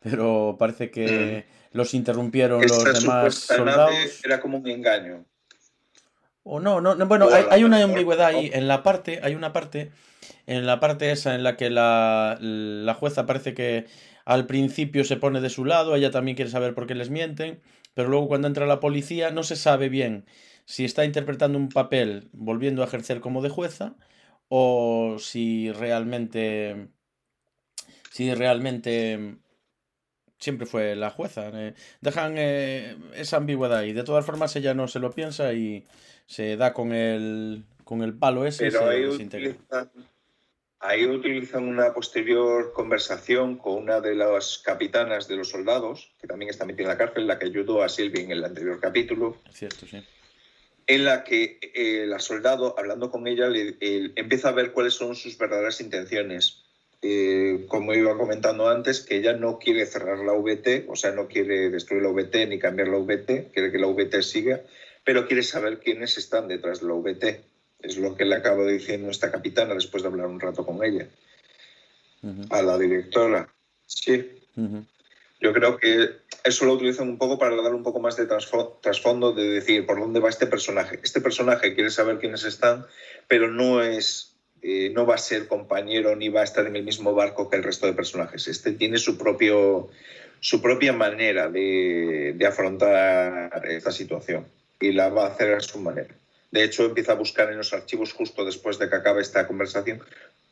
Pero 0.00 0.56
parece 0.58 0.90
que 0.90 1.46
mm. 1.72 1.76
los 1.76 1.94
interrumpieron 1.94 2.62
los 2.62 3.02
demás 3.02 3.34
soldados. 3.34 4.24
Era 4.24 4.40
como 4.40 4.58
un 4.58 4.68
engaño. 4.68 5.24
O 6.44 6.58
no, 6.58 6.80
no, 6.80 6.96
bueno, 7.06 7.28
hay, 7.50 7.62
una 7.62 7.80
ambigüedad 7.82 8.26
ahí. 8.26 8.50
En 8.52 8.66
la 8.66 8.82
parte, 8.82 9.20
hay 9.22 9.36
una 9.36 9.52
parte, 9.52 9.92
en 10.46 10.66
la 10.66 10.80
parte 10.80 11.10
esa 11.10 11.34
en 11.34 11.42
la 11.42 11.56
que 11.56 11.70
la, 11.70 12.38
la 12.40 12.94
jueza 12.94 13.26
parece 13.26 13.54
que 13.54 13.86
al 14.24 14.46
principio 14.46 15.04
se 15.04 15.16
pone 15.16 15.40
de 15.40 15.50
su 15.50 15.64
lado, 15.64 15.94
ella 15.94 16.10
también 16.10 16.36
quiere 16.36 16.50
saber 16.50 16.74
por 16.74 16.86
qué 16.86 16.94
les 16.94 17.10
mienten, 17.10 17.60
pero 17.94 18.08
luego 18.08 18.28
cuando 18.28 18.48
entra 18.48 18.66
la 18.66 18.80
policía 18.80 19.30
no 19.30 19.42
se 19.42 19.56
sabe 19.56 19.88
bien 19.88 20.24
si 20.64 20.84
está 20.84 21.04
interpretando 21.04 21.58
un 21.58 21.68
papel 21.68 22.28
volviendo 22.32 22.82
a 22.82 22.86
ejercer 22.86 23.20
como 23.20 23.42
de 23.42 23.50
jueza 23.50 23.96
o 24.48 25.16
si 25.18 25.72
realmente 25.72 26.88
si 28.10 28.34
realmente 28.34 29.38
siempre 30.38 30.66
fue 30.66 30.96
la 30.96 31.10
jueza. 31.10 31.50
Eh, 31.54 31.74
dejan 32.00 32.34
eh, 32.36 32.96
esa 33.14 33.38
ambigüedad 33.38 33.82
y 33.84 33.92
de 33.92 34.02
todas 34.02 34.26
formas 34.26 34.54
ella 34.56 34.74
no 34.74 34.88
se 34.88 34.98
lo 34.98 35.12
piensa 35.12 35.52
y 35.52 35.86
se 36.26 36.56
da 36.56 36.72
con 36.72 36.92
el 36.92 37.64
con 37.84 38.02
el 38.02 38.14
palo 38.14 38.46
ese 38.46 38.70
pero 38.70 38.92
y 38.92 39.16
se, 39.16 39.36
Ahí 39.36 39.88
utilizan 41.08 41.68
una 41.68 41.94
posterior 41.94 42.72
conversación 42.72 43.56
con 43.56 43.74
una 43.74 44.00
de 44.00 44.14
las 44.14 44.58
capitanas 44.58 45.28
de 45.28 45.36
los 45.36 45.50
soldados, 45.50 46.12
que 46.20 46.26
también 46.26 46.50
está 46.50 46.64
metida 46.64 46.84
en 46.84 46.88
la 46.88 46.98
cárcel, 46.98 47.26
la 47.26 47.38
que 47.38 47.46
ayudó 47.46 47.82
a 47.82 47.88
Sylvie 47.88 48.24
en 48.24 48.32
el 48.32 48.44
anterior 48.44 48.80
capítulo. 48.80 49.36
Cierto, 49.52 49.86
sí. 49.86 50.02
En 50.88 51.04
la 51.04 51.22
que 51.22 51.58
eh, 51.62 52.06
la 52.06 52.18
soldado, 52.18 52.76
hablando 52.76 53.10
con 53.10 53.28
ella, 53.28 53.48
le, 53.48 53.76
empieza 54.16 54.48
a 54.48 54.52
ver 54.52 54.72
cuáles 54.72 54.94
son 54.94 55.14
sus 55.14 55.38
verdaderas 55.38 55.80
intenciones. 55.80 56.64
Eh, 57.00 57.64
como 57.68 57.94
iba 57.94 58.16
comentando 58.16 58.68
antes, 58.68 59.00
que 59.00 59.16
ella 59.16 59.32
no 59.32 59.58
quiere 59.58 59.86
cerrar 59.86 60.18
la 60.18 60.32
VT, 60.32 60.86
o 60.88 60.96
sea, 60.96 61.12
no 61.12 61.28
quiere 61.28 61.70
destruir 61.70 62.02
la 62.02 62.10
VT 62.10 62.48
ni 62.48 62.58
cambiar 62.58 62.88
la 62.88 62.98
VT, 62.98 63.50
quiere 63.52 63.70
que 63.70 63.78
la 63.78 63.86
VT 63.86 64.22
siga, 64.22 64.60
pero 65.04 65.26
quiere 65.26 65.42
saber 65.42 65.78
quiénes 65.78 66.18
están 66.18 66.48
detrás 66.48 66.80
de 66.80 66.88
la 66.88 66.94
VT. 66.94 67.51
Es 67.82 67.96
lo 67.96 68.16
que 68.16 68.24
le 68.24 68.36
acabo 68.36 68.66
diciendo 68.66 69.10
esta 69.10 69.30
capitana 69.30 69.74
después 69.74 70.02
de 70.02 70.08
hablar 70.08 70.26
un 70.26 70.40
rato 70.40 70.64
con 70.64 70.84
ella. 70.84 71.08
A 72.50 72.62
la 72.62 72.78
directora. 72.78 73.48
Sí. 73.86 74.38
Yo 75.40 75.52
creo 75.52 75.76
que 75.76 76.10
eso 76.44 76.64
lo 76.64 76.74
utilizan 76.74 77.08
un 77.08 77.18
poco 77.18 77.38
para 77.38 77.60
dar 77.60 77.74
un 77.74 77.82
poco 77.82 77.98
más 77.98 78.16
de 78.16 78.26
trasfondo 78.26 79.32
de 79.32 79.48
decir 79.48 79.84
por 79.86 79.98
dónde 79.98 80.20
va 80.20 80.28
este 80.28 80.46
personaje. 80.46 81.00
Este 81.02 81.20
personaje 81.20 81.74
quiere 81.74 81.90
saber 81.90 82.18
quiénes 82.18 82.44
están, 82.44 82.86
pero 83.26 83.50
no 83.50 83.82
es 83.82 84.36
eh, 84.62 84.90
no 84.90 85.04
va 85.04 85.16
a 85.16 85.18
ser 85.18 85.48
compañero 85.48 86.14
ni 86.14 86.28
va 86.28 86.42
a 86.42 86.44
estar 86.44 86.64
en 86.66 86.76
el 86.76 86.84
mismo 86.84 87.12
barco 87.14 87.50
que 87.50 87.56
el 87.56 87.64
resto 87.64 87.86
de 87.86 87.94
personajes. 87.94 88.46
Este 88.46 88.70
tiene 88.72 88.98
su 88.98 89.18
propio 89.18 89.90
su 90.38 90.62
propia 90.62 90.92
manera 90.92 91.48
de, 91.48 92.34
de 92.36 92.46
afrontar 92.46 93.64
esta 93.68 93.90
situación 93.90 94.46
y 94.80 94.92
la 94.92 95.08
va 95.08 95.26
a 95.26 95.28
hacer 95.30 95.54
a 95.54 95.60
su 95.60 95.80
manera 95.80 96.14
De 96.52 96.62
hecho, 96.62 96.84
empieza 96.84 97.12
a 97.12 97.16
buscar 97.16 97.50
en 97.50 97.56
los 97.56 97.72
archivos 97.72 98.12
justo 98.12 98.44
después 98.44 98.78
de 98.78 98.88
que 98.88 98.94
acabe 98.94 99.22
esta 99.22 99.48
conversación 99.48 100.02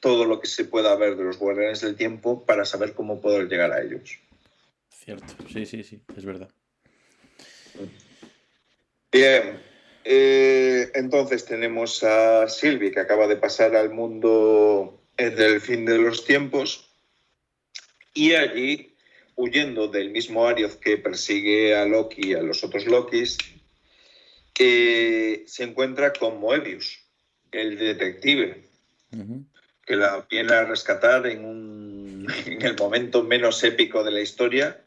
todo 0.00 0.25
lo 0.25 0.40
que 0.40 0.49
se 0.49 0.64
pueda 0.64 0.97
ver 0.97 1.14
de 1.16 1.25
los 1.25 1.38
guardianes 1.38 1.83
del 1.83 1.95
tiempo 1.95 2.45
para 2.45 2.64
saber 2.64 2.95
cómo 2.95 3.21
poder 3.21 3.49
llegar 3.49 3.71
a 3.71 3.83
ellos. 3.83 4.19
Cierto, 4.88 5.35
sí, 5.52 5.66
sí, 5.66 5.85
sí, 5.85 6.00
es 6.16 6.25
verdad. 6.25 6.49
Bien, 9.12 9.61
eh, 10.04 10.90
entonces 10.95 11.45
tenemos 11.45 12.02
a 12.02 12.49
Sylvie 12.49 12.92
que 12.92 13.00
acaba 13.00 13.26
de 13.26 13.37
pasar 13.37 13.76
al 13.76 13.90
mundo 13.90 15.02
del 15.19 15.61
fin 15.61 15.85
de 15.85 15.99
los 15.99 16.25
tiempos 16.25 16.90
y 18.14 18.33
allí, 18.33 18.97
huyendo 19.37 19.88
del 19.88 20.11
mismo 20.11 20.47
Arioth 20.47 20.80
que 20.80 20.97
persigue 20.97 21.76
a 21.76 21.85
Loki 21.85 22.28
y 22.28 22.35
a 22.35 22.42
los 22.42 22.64
otros 22.64 22.87
Lokis, 22.87 23.37
eh, 24.62 25.45
se 25.47 25.64
encuentra 25.64 26.12
con 26.12 26.38
Moebius, 26.38 27.02
el 27.50 27.79
detective, 27.79 28.69
que 29.87 29.97
la 29.97 30.26
viene 30.31 30.52
a 30.52 30.64
rescatar 30.64 31.26
en, 31.26 31.47
un, 31.47 32.26
en 32.47 32.61
el 32.61 32.76
momento 32.76 33.23
menos 33.23 33.64
épico 33.64 34.05
de 34.05 34.11
la 34.11 34.21
historia. 34.21 34.85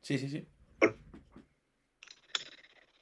Sí, 0.00 0.16
sí, 0.16 0.28
sí. 0.28 0.46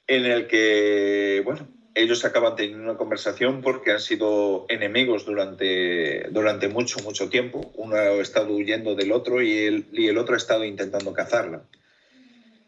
En 0.07 0.25
el 0.25 0.47
que, 0.47 1.43
bueno, 1.45 1.67
ellos 1.93 2.25
acaban 2.25 2.55
teniendo 2.55 2.85
una 2.85 2.97
conversación 2.97 3.61
porque 3.61 3.91
han 3.91 3.99
sido 3.99 4.65
enemigos 4.67 5.25
durante, 5.25 6.27
durante 6.31 6.69
mucho, 6.69 6.99
mucho 7.03 7.29
tiempo. 7.29 7.71
Uno 7.75 7.97
ha 7.97 8.13
estado 8.15 8.51
huyendo 8.51 8.95
del 8.95 9.11
otro 9.11 9.43
y 9.43 9.57
el, 9.59 9.85
y 9.91 10.07
el 10.07 10.17
otro 10.17 10.33
ha 10.33 10.37
estado 10.37 10.65
intentando 10.65 11.13
cazarla. 11.13 11.61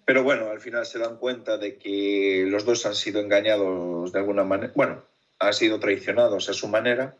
Pero 0.09 0.23
bueno, 0.23 0.49
al 0.49 0.59
final 0.59 0.87
se 0.87 0.97
dan 0.97 1.17
cuenta 1.17 1.59
de 1.59 1.77
que 1.77 2.43
los 2.47 2.65
dos 2.65 2.83
han 2.87 2.95
sido 2.95 3.21
engañados 3.21 4.11
de 4.11 4.17
alguna 4.17 4.43
manera. 4.43 4.73
Bueno, 4.75 5.03
han 5.37 5.53
sido 5.53 5.79
traicionados 5.79 6.49
a 6.49 6.53
su 6.53 6.67
manera 6.67 7.15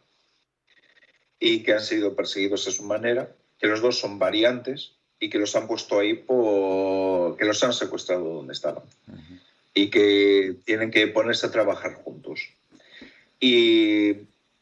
y 1.39 1.61
que 1.61 1.73
han 1.73 1.81
sido 1.81 2.15
perseguidos 2.15 2.67
a 2.67 2.71
su 2.71 2.81
manera, 2.81 3.29
que 3.59 3.67
los 3.67 3.81
dos 3.81 3.99
son 3.99 4.17
variantes 4.17 4.93
y 5.19 5.29
que 5.29 5.37
los 5.37 5.55
han 5.55 5.67
puesto 5.67 5.99
ahí 5.99 6.15
por 6.15 7.37
que 7.37 7.45
los 7.45 7.63
han 7.63 7.73
secuestrado 7.73 8.23
donde 8.23 8.53
estaban 8.53 8.81
y 9.75 9.91
que 9.91 10.55
tienen 10.65 10.89
que 10.89 11.05
ponerse 11.09 11.45
a 11.45 11.51
trabajar 11.51 11.93
juntos. 11.93 12.49
Y 13.39 14.15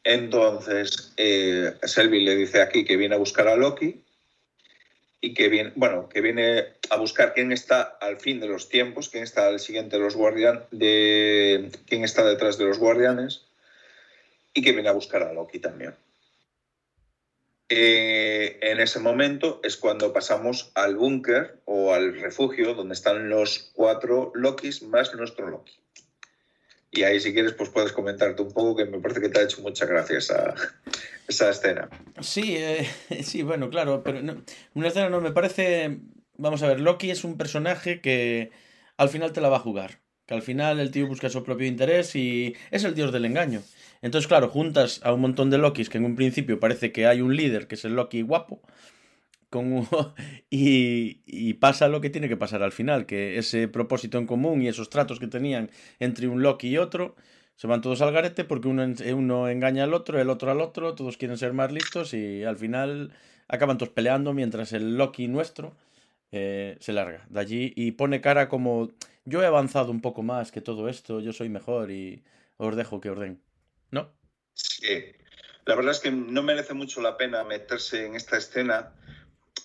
entonces 0.03 1.13
eh, 1.15 1.75
Selby 1.81 2.25
le 2.25 2.36
dice 2.36 2.62
aquí 2.62 2.84
que 2.84 2.98
viene 2.98 3.15
a 3.15 3.19
buscar 3.19 3.48
a 3.48 3.55
Loki 3.55 4.03
y 5.22 5.34
que 5.34 5.48
viene, 5.48 5.72
bueno, 5.75 6.10
que 6.10 6.19
viene 6.19 6.76
a 6.89 6.98
buscar 6.98 7.34
quién 7.34 7.51
está 7.51 7.82
al 7.82 8.20
fin 8.20 8.39
de 8.39 8.48
los 8.48 8.70
tiempos, 8.70 9.10
quién 9.10 9.24
está 9.24 9.48
al 9.48 9.60
siguiente 9.60 9.98
de 9.98 10.03
los 10.03 10.15
guardianes, 10.15 10.63
de 10.72 11.72
quién 11.88 12.03
está 12.03 12.25
detrás 12.25 12.58
de 12.58 12.65
los 12.65 12.79
guardianes 12.79 13.46
y 14.53 14.62
que 14.62 14.72
viene 14.72 14.89
a 14.89 14.94
buscar 14.94 15.24
a 15.24 15.34
Loki 15.34 15.60
también. 15.60 15.96
Eh, 17.70 18.60
en 18.62 18.79
ese 18.79 19.00
momento 19.00 19.60
es 19.62 19.75
cuando 19.75 20.13
pasamos 20.13 20.72
al 20.74 20.96
búnker 20.96 21.60
o 21.65 21.94
al 21.94 22.17
refugio 22.20 22.74
donde 22.74 22.94
están 22.94 23.29
los 23.29 23.72
cuatro 23.74 24.32
Lokis 24.36 24.84
más 24.84 25.13
nuestro 25.15 25.50
Loki. 25.50 25.74
Y 26.91 27.03
ahí 27.03 27.20
si 27.20 27.34
quieres 27.34 27.53
pues 27.53 27.70
puedes 27.70 27.91
comentarte 27.91 28.41
un 28.41 28.53
poco 28.53 28.77
que 28.77 28.86
me 28.86 29.00
parece 29.00 29.20
que 29.20 29.29
te 29.29 29.39
ha 29.39 29.44
hecho 29.44 29.62
mucha 29.62 29.86
gracia 29.86 30.17
esa, 30.17 30.56
esa 31.27 31.50
escena. 31.50 31.89
Sí, 32.22 32.56
eh, 32.58 32.89
sí, 33.24 33.44
bueno, 33.44 33.70
claro, 33.70 34.01
pero 34.01 34.20
una 34.74 34.88
escena 34.88 35.10
no 35.10 35.22
me 35.22 35.32
parece... 35.32 36.00
Vamos 36.38 36.62
a 36.63 36.67
ver, 36.67 36.79
Loki 36.79 37.10
es 37.10 37.24
un 37.24 37.38
personaje 37.38 38.00
que 38.01 38.51
al 38.98 39.10
final 39.10 39.34
te 39.34 39.41
la 39.41 39.50
va 39.50 39.58
a 39.58 39.62
jugar. 39.62 40.00
Que 40.25 40.34
al 40.34 40.41
final 40.41 40.79
el 40.79 40.91
tío 40.91 41.08
busca 41.08 41.29
su 41.29 41.44
propio 41.44 41.67
interés 41.67 42.15
y 42.15 42.56
es 42.70 42.84
el 42.84 42.96
dios 42.96 43.12
del 43.12 43.25
engaño. 43.25 43.62
Entonces, 44.01 44.27
claro, 44.27 44.50
juntas 44.50 45.00
a 45.03 45.13
un 45.13 45.22
montón 45.22 45.50
de 45.50 45.58
Lokis 45.58 45.89
que 45.89 45.98
en 45.98 46.06
un 46.06 46.15
principio 46.15 46.60
parece 46.60 46.91
que 46.91 47.08
hay 47.08 47.22
un 47.22 47.36
líder 47.36 47.67
que 47.67 47.75
es 47.75 47.86
el 47.86 47.96
Loki 47.96 48.22
guapo. 48.22 48.62
Con, 49.50 49.88
y, 50.50 51.22
y, 51.25 51.53
pasa 51.56 51.88
lo 51.88 52.01
que 52.01 52.10
tiene 52.10 52.27
que 52.27 52.36
pasar 52.38 52.62
al 52.62 52.74
final, 52.74 53.06
que 53.06 53.38
ese 53.38 53.67
propósito 53.70 54.17
en 54.17 54.27
común 54.27 54.62
y 54.62 54.67
esos 54.67 54.89
tratos 54.89 55.20
que 55.20 55.27
tenían 55.27 55.72
entre 56.00 56.27
un 56.27 56.41
Loki 56.44 56.70
y 56.70 56.77
otro 56.77 57.15
se 57.56 57.67
van 57.67 57.82
todos 57.82 58.01
al 58.01 58.12
garete 58.12 58.44
porque 58.44 58.67
uno, 58.67 58.86
uno 59.15 59.48
engaña 59.50 59.86
al 59.86 59.94
otro, 59.94 60.20
el 60.20 60.29
otro 60.29 60.51
al 60.51 60.62
otro, 60.62 60.94
todos 60.94 61.17
quieren 61.17 61.38
ser 61.38 61.53
más 61.53 61.72
listos 61.72 62.13
y 62.13 62.44
al 62.44 62.58
final 62.58 63.13
acaban 63.48 63.77
todos 63.77 63.94
peleando 63.94 64.34
mientras 64.34 64.74
el 64.74 64.98
Loki 64.98 65.27
nuestro 65.27 65.74
eh, 66.31 66.77
se 66.79 66.93
larga 66.93 67.25
de 67.29 67.39
allí 67.39 67.74
y 67.75 67.91
pone 67.91 68.22
cara 68.22 68.50
como 68.50 68.91
yo 69.25 69.41
he 69.41 69.46
avanzado 69.46 69.91
un 69.91 70.01
poco 70.01 70.24
más 70.24 70.51
que 70.51 70.62
todo 70.62 70.89
esto, 70.89 71.19
yo 71.19 71.34
soy 71.34 71.50
mejor 71.50 71.91
y 71.91 72.24
os 72.57 72.75
dejo 72.75 73.01
que 73.01 73.10
orden. 73.10 73.41
¿no? 73.91 74.13
Sí. 74.53 75.13
La 75.65 75.75
verdad 75.75 75.91
es 75.91 76.00
que 76.00 76.12
no 76.12 76.43
merece 76.43 76.74
mucho 76.74 77.01
la 77.01 77.17
pena 77.17 77.43
meterse 77.43 78.05
en 78.05 78.15
esta 78.15 78.38
escena 78.38 78.93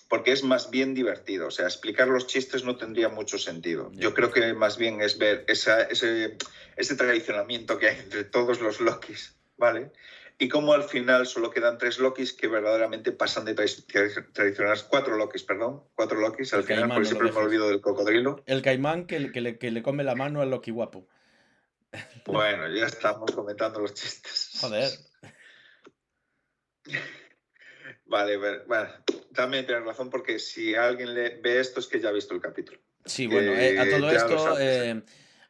porque 0.09 0.31
es 0.31 0.43
más 0.43 0.69
bien 0.69 0.93
divertido. 0.93 1.47
O 1.47 1.51
sea, 1.51 1.65
explicar 1.65 2.07
los 2.07 2.27
chistes 2.27 2.63
no 2.63 2.75
tendría 2.75 3.09
mucho 3.09 3.37
sentido. 3.37 3.89
Yo 3.93 4.13
creo 4.13 4.31
que 4.31 4.53
más 4.53 4.77
bien 4.77 5.01
es 5.01 5.17
ver 5.17 5.45
ese, 5.47 5.87
ese 6.75 6.95
traicionamiento 6.95 7.79
que 7.79 7.87
hay 7.87 7.99
entre 7.99 8.25
todos 8.25 8.59
los 8.59 8.81
Lokis, 8.81 9.35
¿vale? 9.57 9.91
Y 10.39 10.49
cómo 10.49 10.73
al 10.73 10.83
final 10.83 11.27
solo 11.27 11.51
quedan 11.51 11.77
tres 11.77 11.99
Lokis 11.99 12.33
que 12.33 12.47
verdaderamente 12.47 13.11
pasan 13.11 13.45
de 13.45 13.53
traicionar, 13.53 14.77
cuatro 14.89 15.15
Lokis, 15.15 15.43
perdón, 15.43 15.83
cuatro 15.95 16.19
Lokis, 16.19 16.53
al 16.53 16.63
final, 16.63 16.89
por 16.89 17.05
siempre 17.05 17.31
me 17.31 17.37
olvido 17.37 17.69
del 17.69 17.81
cocodrilo. 17.81 18.43
El 18.45 18.61
caimán 18.61 19.05
que, 19.05 19.31
que, 19.31 19.41
le, 19.41 19.57
que 19.57 19.71
le 19.71 19.83
come 19.83 20.03
la 20.03 20.15
mano 20.15 20.41
al 20.41 20.49
Loki 20.49 20.71
guapo. 20.71 21.07
Bueno, 22.25 22.67
ya 22.73 22.87
estamos 22.87 23.31
comentando 23.31 23.79
los 23.79 23.93
chistes. 23.93 24.57
Joder. 24.59 24.89
Vale, 28.05 28.37
bueno, 28.65 28.89
también 29.33 29.65
tienes 29.65 29.85
razón 29.85 30.09
porque 30.09 30.39
si 30.39 30.75
alguien 30.75 31.13
le 31.13 31.41
ve 31.41 31.59
esto 31.59 31.79
es 31.79 31.87
que 31.87 31.99
ya 31.99 32.09
ha 32.09 32.11
visto 32.11 32.33
el 32.33 32.41
capítulo. 32.41 32.79
Sí, 33.05 33.27
bueno, 33.27 33.53
eh, 33.53 33.79
a 33.79 33.89
todo 33.89 34.09
esto 34.09 34.59
eh, 34.59 35.01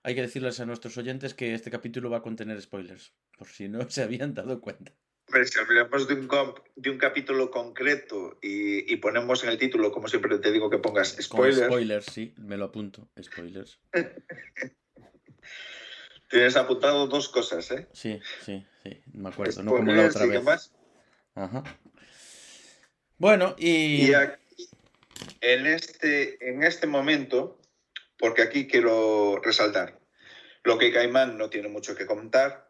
hay 0.04 0.16
que 0.16 0.22
decirles 0.22 0.60
a 0.60 0.66
nuestros 0.66 0.98
oyentes 0.98 1.34
que 1.34 1.54
este 1.54 1.72
capítulo 1.72 2.10
va 2.10 2.18
a 2.18 2.22
contener 2.22 2.62
spoilers, 2.62 3.14
por 3.38 3.48
si 3.48 3.70
no 3.70 3.80
se 3.90 4.04
habían 4.04 4.34
dado 4.34 4.60
cuenta. 4.62 4.92
Pero 5.32 5.46
si 5.46 5.58
hablamos 5.58 6.08
de 6.08 6.16
un, 6.16 6.30
de 6.76 6.90
un 6.90 6.98
capítulo 6.98 7.50
concreto 7.50 8.38
y, 8.42 8.92
y, 8.92 8.98
ponemos 8.98 9.42
en 9.44 9.50
el 9.50 9.58
título, 9.58 9.92
como 9.92 10.10
siempre 10.10 10.38
te 10.38 10.52
digo 10.52 10.70
que 10.70 10.78
pongas 10.78 11.16
spoilers. 11.20 11.60
Con 11.60 11.70
spoilers, 11.70 12.06
sí, 12.06 12.34
me 12.38 12.58
lo 12.58 12.66
apunto, 12.66 13.10
spoilers. 13.22 13.80
Tienes 16.30 16.58
apuntado 16.58 17.08
dos 17.08 17.30
cosas, 17.30 17.72
¿eh? 17.72 17.88
Sí, 17.94 18.20
sí, 18.44 18.66
sí, 18.84 19.02
me 19.14 19.30
acuerdo, 19.30 19.64
no 19.64 19.72
como 19.72 19.94
la 19.94 20.08
otra 20.08 20.26
vez. 20.26 20.44
Más. 20.44 20.74
Ajá. 21.36 21.64
Bueno, 23.18 23.56
y... 23.58 24.08
y 24.08 24.14
aquí, 24.14 24.44
en, 25.42 25.68
este, 25.68 26.50
en 26.50 26.64
este 26.64 26.88
momento, 26.88 27.60
porque 28.24 28.42
aquí 28.42 28.68
quiero 28.68 29.42
resaltar, 29.44 30.00
lo 30.64 30.78
que 30.78 30.94
Caimán 30.94 31.38
no 31.38 31.50
tiene 31.50 31.68
mucho 31.68 31.94
que 31.94 32.06
contar, 32.06 32.70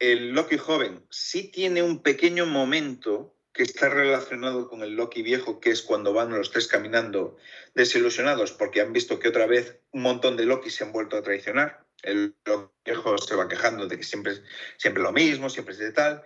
el 0.00 0.30
Loki 0.30 0.58
joven 0.58 1.06
sí 1.10 1.52
tiene 1.52 1.84
un 1.84 2.02
pequeño 2.02 2.44
momento 2.44 3.36
que 3.52 3.62
está 3.62 3.88
relacionado 3.88 4.68
con 4.68 4.82
el 4.82 4.96
Loki 4.96 5.22
viejo, 5.22 5.60
que 5.60 5.70
es 5.70 5.80
cuando 5.80 6.12
van 6.12 6.36
los 6.36 6.50
tres 6.50 6.66
caminando 6.66 7.36
desilusionados 7.76 8.50
porque 8.50 8.80
han 8.80 8.92
visto 8.92 9.20
que 9.20 9.28
otra 9.28 9.46
vez 9.46 9.78
un 9.92 10.02
montón 10.02 10.36
de 10.36 10.44
Loki 10.44 10.70
se 10.70 10.82
han 10.82 10.90
vuelto 10.90 11.16
a 11.16 11.22
traicionar 11.22 11.84
el 12.04 12.34
viejo 12.84 13.16
se 13.18 13.36
va 13.36 13.48
quejando 13.48 13.86
de 13.86 13.96
que 13.96 14.02
siempre, 14.02 14.42
siempre 14.76 15.04
lo 15.04 15.12
mismo, 15.12 15.50
siempre 15.50 15.74
es 15.74 15.80
de 15.80 15.92
tal. 15.92 16.24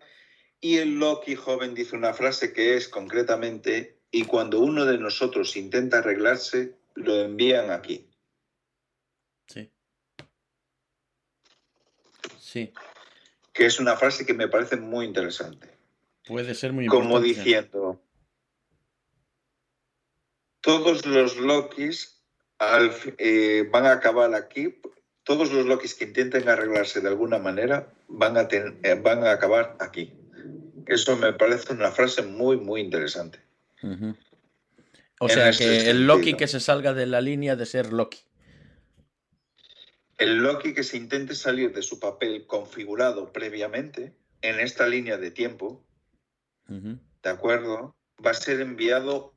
Y 0.59 0.79
el 0.79 0.99
Loki 0.99 1.37
joven 1.37 1.75
dice 1.75 1.97
una 1.97 2.15
frase 2.15 2.55
que 2.55 2.77
es 2.77 2.89
concretamente, 2.89 4.01
y 4.11 4.25
cuando 4.25 4.61
uno 4.61 4.87
de 4.87 4.97
nosotros 4.99 5.55
intenta 5.57 5.99
arreglarse, 5.99 6.79
lo 6.95 7.15
envían 7.21 7.71
aquí. 7.71 8.11
Sí. 9.47 9.71
Sí. 12.49 12.73
Que 13.53 13.67
es 13.67 13.79
una 13.79 13.95
frase 13.97 14.25
que 14.25 14.33
me 14.33 14.49
parece 14.49 14.77
muy 14.77 15.05
interesante. 15.05 15.69
Puede 16.27 16.55
ser 16.55 16.73
muy 16.73 16.87
importante. 16.87 17.13
Como 17.13 17.21
diciendo, 17.21 18.01
todos 20.63 21.05
los 21.05 21.37
Lokis 21.37 22.23
eh, 23.19 23.69
van 23.71 23.85
a 23.85 23.93
acabar 23.93 24.35
aquí 24.35 24.81
todos 25.25 25.53
los 25.53 25.67
Lokis 25.67 25.95
que 25.95 26.05
intenten 26.05 26.49
arreglarse 26.49 27.03
de 27.03 27.09
alguna 27.09 27.39
manera 27.39 27.93
van 28.09 28.39
a, 28.39 28.49
eh, 28.51 28.99
van 29.03 29.25
a 29.25 29.33
acabar 29.33 29.77
aquí. 29.79 30.15
Eso 30.87 31.19
me 31.19 31.35
parece 31.35 31.75
una 31.75 31.91
frase 31.91 32.23
muy, 32.23 32.57
muy 32.57 32.81
interesante. 32.81 33.39
O 35.21 35.29
sea, 35.29 35.51
que 35.51 35.91
el 35.91 36.07
Loki 36.07 36.33
que 36.33 36.49
se 36.49 36.61
salga 36.61 36.95
de 36.95 37.05
la 37.05 37.21
línea 37.21 37.57
de 37.57 37.67
ser 37.67 37.93
Loki. 37.93 38.21
El 40.19 40.39
Loki 40.39 40.75
que 40.75 40.83
se 40.83 40.97
intente 40.97 41.37
salir 41.37 41.73
de 41.73 41.83
su 41.83 42.01
papel 42.01 42.47
configurado 42.47 43.33
previamente 43.33 44.17
en 44.43 44.59
esta 44.59 44.89
línea 44.89 45.17
de 45.17 45.31
tiempo, 45.31 45.87
¿de 46.67 47.31
acuerdo? 47.31 47.97
Va 48.25 48.33
a 48.33 48.35
ser 48.35 48.61
enviado 48.61 49.33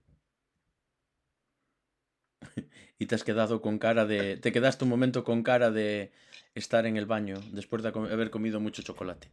y 3.00 3.06
te 3.06 3.14
has 3.14 3.24
quedado 3.24 3.62
con 3.62 3.78
cara 3.78 4.06
de... 4.06 4.38
Te 4.38 4.52
quedaste 4.52 4.84
un 4.84 4.90
momento 4.90 5.24
con 5.24 5.44
cara 5.44 5.70
de 5.70 6.12
estar 6.56 6.88
en 6.88 6.98
el 6.98 7.06
baño 7.06 7.36
después 7.52 7.84
de 7.84 7.90
haber 7.90 8.32
comido 8.32 8.60
mucho 8.60 8.82
chocolate. 8.82 9.30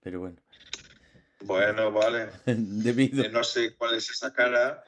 Pero 0.00 0.18
bueno. 0.18 0.40
Bueno, 1.44 1.92
vale. 1.92 2.28
Debido. 2.46 3.22
Eh, 3.22 3.30
no 3.30 3.44
sé 3.44 3.74
cuál 3.76 3.94
es 3.94 4.10
esa 4.10 4.32
cara, 4.32 4.84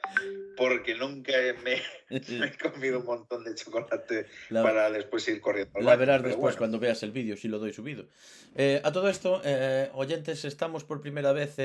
porque 0.57 0.95
nunca 0.95 1.33
me, 1.63 1.81
he 2.09 2.57
comido 2.57 2.99
un 2.99 3.05
montón 3.05 3.43
de 3.43 3.55
chocolate 3.55 4.27
para 4.49 4.91
después 4.91 5.27
ir 5.27 5.39
corriendo. 5.39 5.79
la 5.79 5.95
verás 5.95 6.23
después 6.23 6.57
cuando 6.57 6.79
veas 6.79 7.03
el 7.03 7.11
vídeo, 7.11 7.37
si 7.37 7.47
lo 7.47 7.59
doy 7.59 7.73
subido. 7.73 8.07
Eh, 8.55 8.81
a 8.83 8.91
todo 8.91 9.07
esto, 9.07 9.41
eh, 9.45 9.89
oyentes, 9.93 10.43
estamos 10.43 10.83
por 10.83 11.01
primera 11.01 11.31
vez 11.31 11.55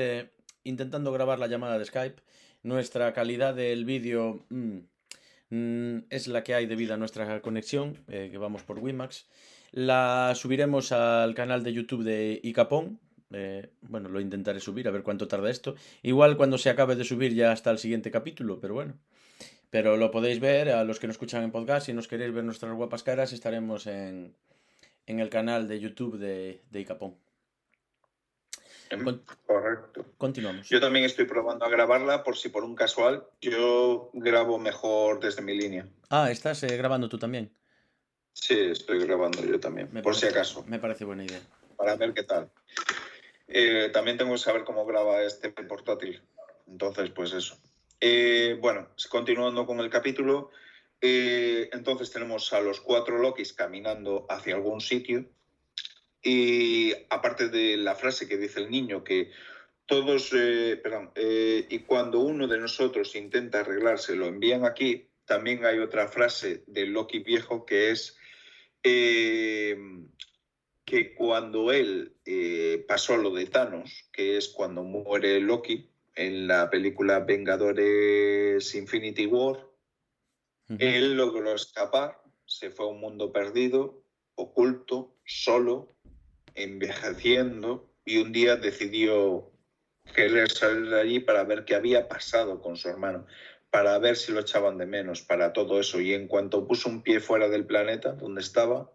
intentando 0.63 1.11
grabar 1.11 1.39
la 1.39 1.47
llamada 1.47 1.77
de 1.77 1.85
Skype. 1.85 2.21
Nuestra 2.63 3.13
calidad 3.13 3.53
del 3.53 3.85
vídeo 3.85 4.45
mm, 4.49 4.77
mm, 5.49 6.05
es 6.09 6.27
la 6.27 6.43
que 6.43 6.55
hay 6.55 6.65
debido 6.65 6.93
a 6.93 6.97
nuestra 6.97 7.41
conexión, 7.41 8.03
que 8.07 8.37
vamos 8.37 8.63
por 8.63 8.79
Wimax. 8.79 9.27
La 9.71 10.33
subiremos 10.33 10.93
al 10.93 11.35
canal 11.35 11.63
de 11.63 11.73
YouTube 11.73 12.03
de 12.03 12.39
Icapón, 12.41 12.99
eh, 13.31 13.69
bueno, 13.81 14.09
lo 14.09 14.19
intentaré 14.19 14.59
subir, 14.59 14.87
a 14.87 14.91
ver 14.91 15.03
cuánto 15.03 15.27
tarda 15.27 15.49
esto. 15.49 15.75
Igual 16.01 16.37
cuando 16.37 16.57
se 16.57 16.69
acabe 16.69 16.95
de 16.95 17.03
subir 17.03 17.33
ya 17.33 17.51
hasta 17.51 17.71
el 17.71 17.77
siguiente 17.77 18.11
capítulo, 18.11 18.59
pero 18.59 18.73
bueno. 18.73 18.97
Pero 19.69 19.97
lo 19.97 20.11
podéis 20.11 20.39
ver 20.39 20.69
a 20.69 20.83
los 20.83 20.99
que 20.99 21.07
nos 21.07 21.15
escuchan 21.15 21.43
en 21.43 21.51
podcast. 21.51 21.87
Si 21.87 21.93
nos 21.93 22.07
queréis 22.07 22.33
ver 22.33 22.43
nuestras 22.43 22.73
guapas 22.73 23.03
caras, 23.03 23.33
estaremos 23.33 23.85
en, 23.87 24.35
en 25.05 25.19
el 25.19 25.29
canal 25.29 25.67
de 25.67 25.79
YouTube 25.79 26.17
de, 26.17 26.61
de 26.69 26.79
Icapón. 26.79 27.15
Em, 28.89 29.03
correcto. 29.45 30.05
Continuamos. 30.17 30.69
Yo 30.69 30.79
también 30.79 31.05
estoy 31.05 31.25
probando 31.25 31.65
a 31.65 31.69
grabarla 31.69 32.23
por 32.23 32.37
si 32.37 32.49
por 32.49 32.63
un 32.63 32.75
casual 32.75 33.25
yo 33.41 34.09
grabo 34.13 34.57
mejor 34.57 35.19
desde 35.19 35.41
mi 35.41 35.57
línea. 35.57 35.87
Ah, 36.09 36.31
¿estás 36.31 36.63
eh, 36.63 36.77
grabando 36.77 37.09
tú 37.09 37.17
también? 37.17 37.51
Sí, 38.33 38.57
estoy 38.57 38.99
grabando 38.99 39.43
yo 39.43 39.59
también, 39.59 39.89
por 40.03 40.15
si 40.15 40.27
acaso. 40.27 40.63
Me 40.67 40.79
parece 40.79 41.05
buena 41.05 41.25
idea. 41.25 41.41
Para 41.75 41.95
ver 41.95 42.13
qué 42.13 42.23
tal. 42.23 42.49
Eh, 43.47 43.89
también 43.93 44.17
tengo 44.17 44.33
que 44.33 44.39
saber 44.39 44.63
cómo 44.63 44.85
graba 44.85 45.21
este 45.23 45.49
portátil. 45.49 46.21
Entonces, 46.67 47.09
pues 47.11 47.33
eso. 47.33 47.57
Eh, 47.99 48.57
bueno, 48.59 48.89
continuando 49.09 49.65
con 49.65 49.79
el 49.79 49.89
capítulo, 49.89 50.51
eh, 51.01 51.69
entonces 51.71 52.11
tenemos 52.11 52.51
a 52.53 52.59
los 52.59 52.81
cuatro 52.81 53.17
Lokis 53.17 53.53
caminando 53.53 54.25
hacia 54.29 54.55
algún 54.55 54.81
sitio. 54.81 55.25
Y 56.21 56.93
aparte 57.09 57.47
de 57.47 57.77
la 57.77 57.95
frase 57.95 58.27
que 58.27 58.37
dice 58.37 58.59
el 58.59 58.69
niño, 58.69 59.03
que 59.03 59.31
todos, 59.85 60.31
perdón, 60.31 61.13
y 61.15 61.79
cuando 61.79 62.19
uno 62.19 62.47
de 62.47 62.57
nosotros 62.57 63.15
intenta 63.15 63.61
arreglarse, 63.61 64.17
lo 64.17 64.25
envían 64.25 64.65
aquí, 64.65 65.07
también 65.23 65.63
hay 65.63 65.79
otra 65.79 66.09
frase 66.09 66.63
del 66.67 66.91
Loki 66.91 67.19
viejo 67.19 67.65
que 67.65 67.91
es 67.91 68.17
que 70.87 71.13
cuando 71.13 71.73
él 71.73 72.15
eh, 72.25 72.85
pasó 72.87 73.17
lo 73.17 73.31
de 73.31 73.45
Thanos, 73.45 74.09
que 74.13 74.37
es 74.37 74.47
cuando 74.47 74.83
muere 74.83 75.41
Loki 75.41 75.91
en 76.15 76.47
la 76.47 76.69
película 76.69 77.19
Vengadores 77.19 78.73
Infinity 78.73 79.25
War, 79.25 79.67
él 80.79 81.15
logró 81.15 81.53
escapar, 81.53 82.21
se 82.45 82.71
fue 82.71 82.85
a 82.85 82.89
un 82.89 83.01
mundo 83.01 83.33
perdido, 83.33 84.01
oculto, 84.35 85.13
solo, 85.25 85.93
envejeciendo, 86.55 87.93
y 88.05 88.19
un 88.19 88.31
día 88.31 88.55
decidió 88.55 89.51
querer 90.15 90.49
salir 90.49 90.89
de 90.89 91.01
allí 91.01 91.19
para 91.19 91.43
ver 91.43 91.65
qué 91.65 91.75
había 91.75 92.07
pasado 92.07 92.61
con 92.61 92.77
su 92.77 92.87
hermano, 92.87 93.25
para 93.69 93.99
ver 93.99 94.15
si 94.15 94.31
lo 94.31 94.39
echaban 94.39 94.77
de 94.77 94.85
menos, 94.85 95.21
para 95.21 95.51
todo 95.51 95.81
eso. 95.81 95.99
Y 95.99 96.13
en 96.13 96.29
cuanto 96.29 96.65
puso 96.65 96.87
un 96.87 97.03
pie 97.03 97.19
fuera 97.19 97.49
del 97.49 97.65
planeta 97.65 98.13
donde 98.13 98.39
estaba, 98.39 98.89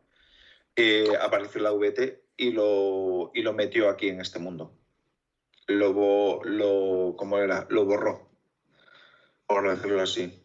eh, 0.77 1.09
apareció 1.21 1.61
la 1.61 1.73
VT 1.73 2.23
y 2.37 2.51
lo, 2.53 3.31
y 3.35 3.43
lo 3.43 3.53
metió 3.53 3.89
aquí 3.89 4.09
en 4.09 4.21
este 4.21 4.39
mundo. 4.39 4.79
Lo, 5.67 6.43
lo, 6.45 7.15
¿cómo 7.17 7.39
era? 7.39 7.67
lo 7.71 7.85
borró, 7.85 8.29
por 9.47 9.69
decirlo 9.69 10.03
así. 10.03 10.43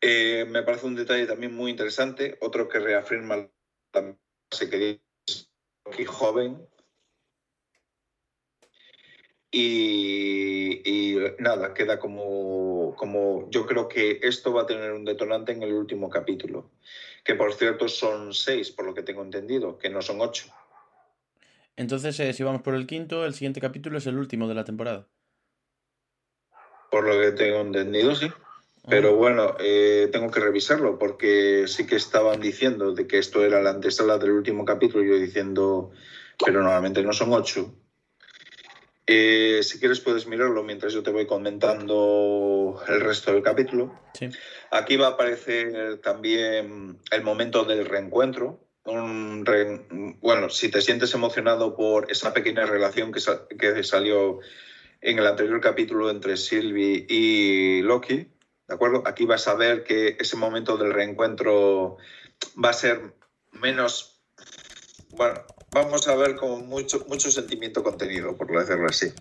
Eh, 0.00 0.44
me 0.48 0.62
parece 0.62 0.86
un 0.86 0.96
detalle 0.96 1.26
también 1.26 1.54
muy 1.54 1.70
interesante, 1.70 2.36
otro 2.40 2.68
que 2.68 2.80
reafirma 2.80 3.36
la 3.36 4.16
base 4.50 4.68
que 4.68 5.00
joven. 6.04 6.66
Y, 9.54 10.80
y, 10.84 11.18
nada, 11.38 11.74
queda 11.74 11.98
como, 11.98 12.94
como. 12.96 13.50
Yo 13.50 13.66
creo 13.66 13.86
que 13.86 14.18
esto 14.22 14.52
va 14.52 14.62
a 14.62 14.66
tener 14.66 14.92
un 14.92 15.04
detonante 15.04 15.52
en 15.52 15.62
el 15.62 15.74
último 15.74 16.08
capítulo 16.08 16.70
que 17.24 17.34
por 17.34 17.52
cierto 17.54 17.88
son 17.88 18.34
seis, 18.34 18.70
por 18.70 18.84
lo 18.84 18.94
que 18.94 19.02
tengo 19.02 19.22
entendido, 19.22 19.78
que 19.78 19.90
no 19.90 20.02
son 20.02 20.20
ocho. 20.20 20.46
Entonces, 21.76 22.18
eh, 22.20 22.32
si 22.32 22.42
vamos 22.42 22.62
por 22.62 22.74
el 22.74 22.86
quinto, 22.86 23.24
el 23.24 23.34
siguiente 23.34 23.60
capítulo 23.60 23.98
es 23.98 24.06
el 24.06 24.18
último 24.18 24.48
de 24.48 24.54
la 24.54 24.64
temporada. 24.64 25.06
Por 26.90 27.06
lo 27.06 27.18
que 27.18 27.32
tengo 27.32 27.60
entendido, 27.60 28.14
sí. 28.14 28.26
Ah. 28.30 28.88
Pero 28.90 29.16
bueno, 29.16 29.54
eh, 29.60 30.08
tengo 30.12 30.30
que 30.30 30.40
revisarlo 30.40 30.98
porque 30.98 31.64
sí 31.68 31.86
que 31.86 31.96
estaban 31.96 32.40
diciendo 32.40 32.92
de 32.92 33.06
que 33.06 33.18
esto 33.18 33.44
era 33.44 33.62
la 33.62 33.70
antesala 33.70 34.18
del 34.18 34.32
último 34.32 34.64
capítulo 34.64 35.04
y 35.04 35.08
yo 35.08 35.16
diciendo, 35.16 35.92
pero 36.44 36.62
normalmente 36.62 37.02
no 37.02 37.12
son 37.12 37.32
ocho. 37.32 37.72
Eh, 39.06 39.60
si 39.62 39.80
quieres 39.80 40.00
puedes 40.00 40.26
mirarlo 40.26 40.62
mientras 40.62 40.92
yo 40.92 41.02
te 41.02 41.10
voy 41.10 41.26
comentando 41.26 42.80
el 42.86 43.00
resto 43.00 43.32
del 43.32 43.42
capítulo. 43.42 43.98
Aquí 44.70 44.96
va 44.96 45.08
a 45.08 45.10
aparecer 45.10 45.98
también 45.98 46.98
el 47.10 47.22
momento 47.22 47.64
del 47.64 47.84
reencuentro. 47.84 48.60
Bueno, 48.84 50.50
si 50.50 50.70
te 50.70 50.80
sientes 50.80 51.14
emocionado 51.14 51.76
por 51.76 52.10
esa 52.10 52.32
pequeña 52.32 52.66
relación 52.66 53.12
que, 53.12 53.20
que 53.56 53.84
salió 53.84 54.40
en 55.00 55.18
el 55.18 55.26
anterior 55.26 55.60
capítulo 55.60 56.10
entre 56.10 56.36
Sylvie 56.36 57.06
y 57.08 57.82
Loki, 57.82 58.28
¿de 58.68 58.74
acuerdo? 58.74 59.02
Aquí 59.06 59.24
vas 59.24 59.48
a 59.48 59.54
ver 59.54 59.82
que 59.84 60.16
ese 60.18 60.36
momento 60.36 60.76
del 60.76 60.92
reencuentro 60.92 61.96
va 62.64 62.70
a 62.70 62.72
ser 62.72 63.14
menos, 63.50 64.20
bueno, 65.10 65.44
vamos 65.72 66.06
a 66.06 66.14
ver 66.14 66.36
con 66.36 66.68
mucho, 66.68 67.04
mucho 67.08 67.30
sentimiento 67.30 67.82
contenido, 67.82 68.36
por 68.36 68.50
decirlo 68.56 68.88
así. 68.88 69.12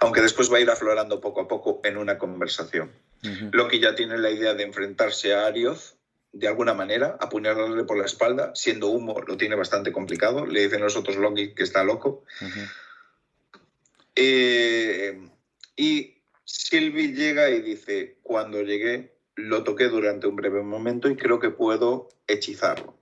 Aunque 0.00 0.20
después 0.20 0.52
va 0.52 0.58
a 0.58 0.60
ir 0.60 0.70
aflorando 0.70 1.20
poco 1.20 1.40
a 1.40 1.48
poco 1.48 1.80
en 1.84 1.96
una 1.96 2.18
conversación. 2.18 2.92
Loki 3.52 3.80
ya 3.80 3.94
tiene 3.94 4.18
la 4.18 4.30
idea 4.30 4.54
de 4.54 4.64
enfrentarse 4.64 5.34
a 5.34 5.46
Arioz 5.46 5.96
de 6.32 6.48
alguna 6.48 6.74
manera, 6.74 7.16
apuñalarle 7.20 7.84
por 7.84 7.96
la 7.96 8.04
espalda, 8.04 8.52
siendo 8.54 8.88
humo 8.88 9.20
lo 9.26 9.36
tiene 9.36 9.54
bastante 9.54 9.92
complicado. 9.92 10.46
Le 10.46 10.62
dicen 10.62 10.82
los 10.82 10.96
otros 10.96 11.16
Loki 11.16 11.54
que 11.54 11.62
está 11.62 11.84
loco. 11.84 12.24
Eh, 14.14 15.28
y 15.76 16.18
Sylvie 16.44 17.14
llega 17.14 17.50
y 17.50 17.62
dice, 17.62 18.18
cuando 18.22 18.62
llegué, 18.62 19.14
lo 19.36 19.64
toqué 19.64 19.88
durante 19.88 20.26
un 20.26 20.36
breve 20.36 20.62
momento 20.62 21.08
y 21.08 21.16
creo 21.16 21.38
que 21.38 21.50
puedo 21.50 22.08
hechizarlo. 22.26 22.96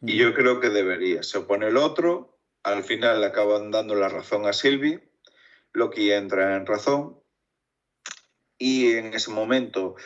Y 0.00 0.16
yo 0.16 0.32
creo 0.34 0.60
que 0.60 0.70
debería. 0.70 1.22
Se 1.22 1.38
opone 1.38 1.68
el 1.68 1.76
otro, 1.76 2.38
al 2.62 2.84
final 2.84 3.20
le 3.20 3.26
acaban 3.26 3.70
dando 3.70 3.94
la 3.94 4.08
razón 4.08 4.46
a 4.46 4.52
Sylvie, 4.52 5.08
Loki 5.72 6.12
entra 6.12 6.56
en 6.56 6.66
razón 6.66 7.20
y 8.58 8.92
en 8.92 9.14
ese 9.14 9.30
momento 9.30 9.96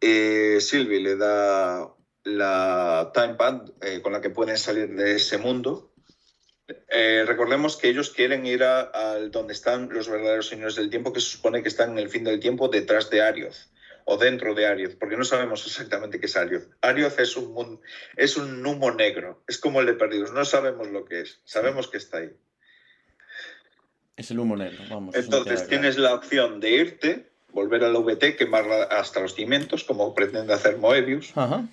eh, 0.00 0.58
Sylvie 0.60 1.00
le 1.00 1.16
da 1.16 1.94
la 2.24 3.10
time 3.14 3.34
pad 3.34 3.70
eh, 3.82 4.00
con 4.00 4.12
la 4.12 4.20
que 4.20 4.30
pueden 4.30 4.56
salir 4.56 4.94
de 4.94 5.16
ese 5.16 5.38
mundo. 5.38 5.92
Eh, 6.88 7.24
recordemos 7.26 7.76
que 7.76 7.88
ellos 7.88 8.10
quieren 8.10 8.46
ir 8.46 8.64
a, 8.64 9.18
donde 9.30 9.52
están 9.52 9.90
los 9.90 10.08
verdaderos 10.08 10.48
señores 10.48 10.76
del 10.76 10.88
tiempo, 10.88 11.12
que 11.12 11.20
se 11.20 11.30
supone 11.30 11.62
que 11.62 11.68
están 11.68 11.92
en 11.92 11.98
el 11.98 12.08
fin 12.08 12.24
del 12.24 12.40
tiempo 12.40 12.68
detrás 12.68 13.10
de 13.10 13.20
Arioz 13.20 13.70
o 14.04 14.16
dentro 14.16 14.54
de 14.54 14.66
Arioz, 14.66 14.96
porque 14.96 15.16
no 15.16 15.24
sabemos 15.24 15.66
exactamente 15.66 16.20
qué 16.20 16.26
es 16.26 16.36
Arioz. 16.36 16.68
Arioz 16.80 17.18
es 17.18 17.36
un, 17.36 17.80
es 18.16 18.36
un 18.36 18.64
humo 18.64 18.90
negro, 18.90 19.42
es 19.48 19.58
como 19.58 19.80
el 19.80 19.86
de 19.86 19.94
Perdidos, 19.94 20.32
no 20.32 20.44
sabemos 20.44 20.88
lo 20.88 21.04
que 21.04 21.22
es, 21.22 21.40
sabemos 21.44 21.88
que 21.88 21.96
está 21.96 22.18
ahí. 22.18 22.30
Es 24.16 24.30
el 24.30 24.38
humo 24.38 24.56
negro, 24.56 24.84
vamos. 24.88 25.14
Entonces 25.16 25.66
tienes 25.66 25.98
la 25.98 26.14
opción 26.14 26.60
de 26.60 26.70
irte, 26.70 27.30
volver 27.52 27.82
al 27.84 27.96
VT, 27.96 28.36
quemarla 28.36 28.84
hasta 28.84 29.20
los 29.20 29.34
cimientos, 29.34 29.84
como 29.84 30.14
pretende 30.14 30.52
hacer 30.52 30.76
Moebius. 30.76 31.32
Ajá. 31.36 31.66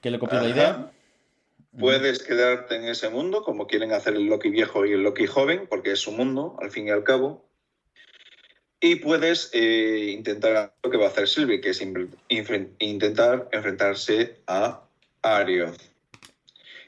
Que 0.00 0.10
le 0.10 0.18
copió 0.18 0.40
la 0.40 0.48
idea. 0.48 0.92
Puedes 1.78 2.22
quedarte 2.22 2.76
en 2.76 2.84
ese 2.84 3.10
mundo, 3.10 3.42
como 3.42 3.66
quieren 3.66 3.92
hacer 3.92 4.14
el 4.14 4.24
Loki 4.24 4.50
viejo 4.50 4.86
y 4.86 4.92
el 4.92 5.02
Loki 5.02 5.26
joven, 5.26 5.66
porque 5.68 5.92
es 5.92 6.00
su 6.00 6.12
mundo, 6.12 6.56
al 6.60 6.70
fin 6.70 6.88
y 6.88 6.90
al 6.90 7.04
cabo. 7.04 7.49
Y 8.80 8.96
puedes 8.96 9.50
eh, 9.52 10.10
intentar 10.10 10.74
lo 10.82 10.90
que 10.90 10.96
va 10.96 11.06
a 11.06 11.08
hacer 11.08 11.28
Sylvie, 11.28 11.60
que 11.60 11.70
es 11.70 11.82
intentar 12.78 13.48
enfrentarse 13.52 14.38
a 14.46 14.82
Arioth 15.22 15.82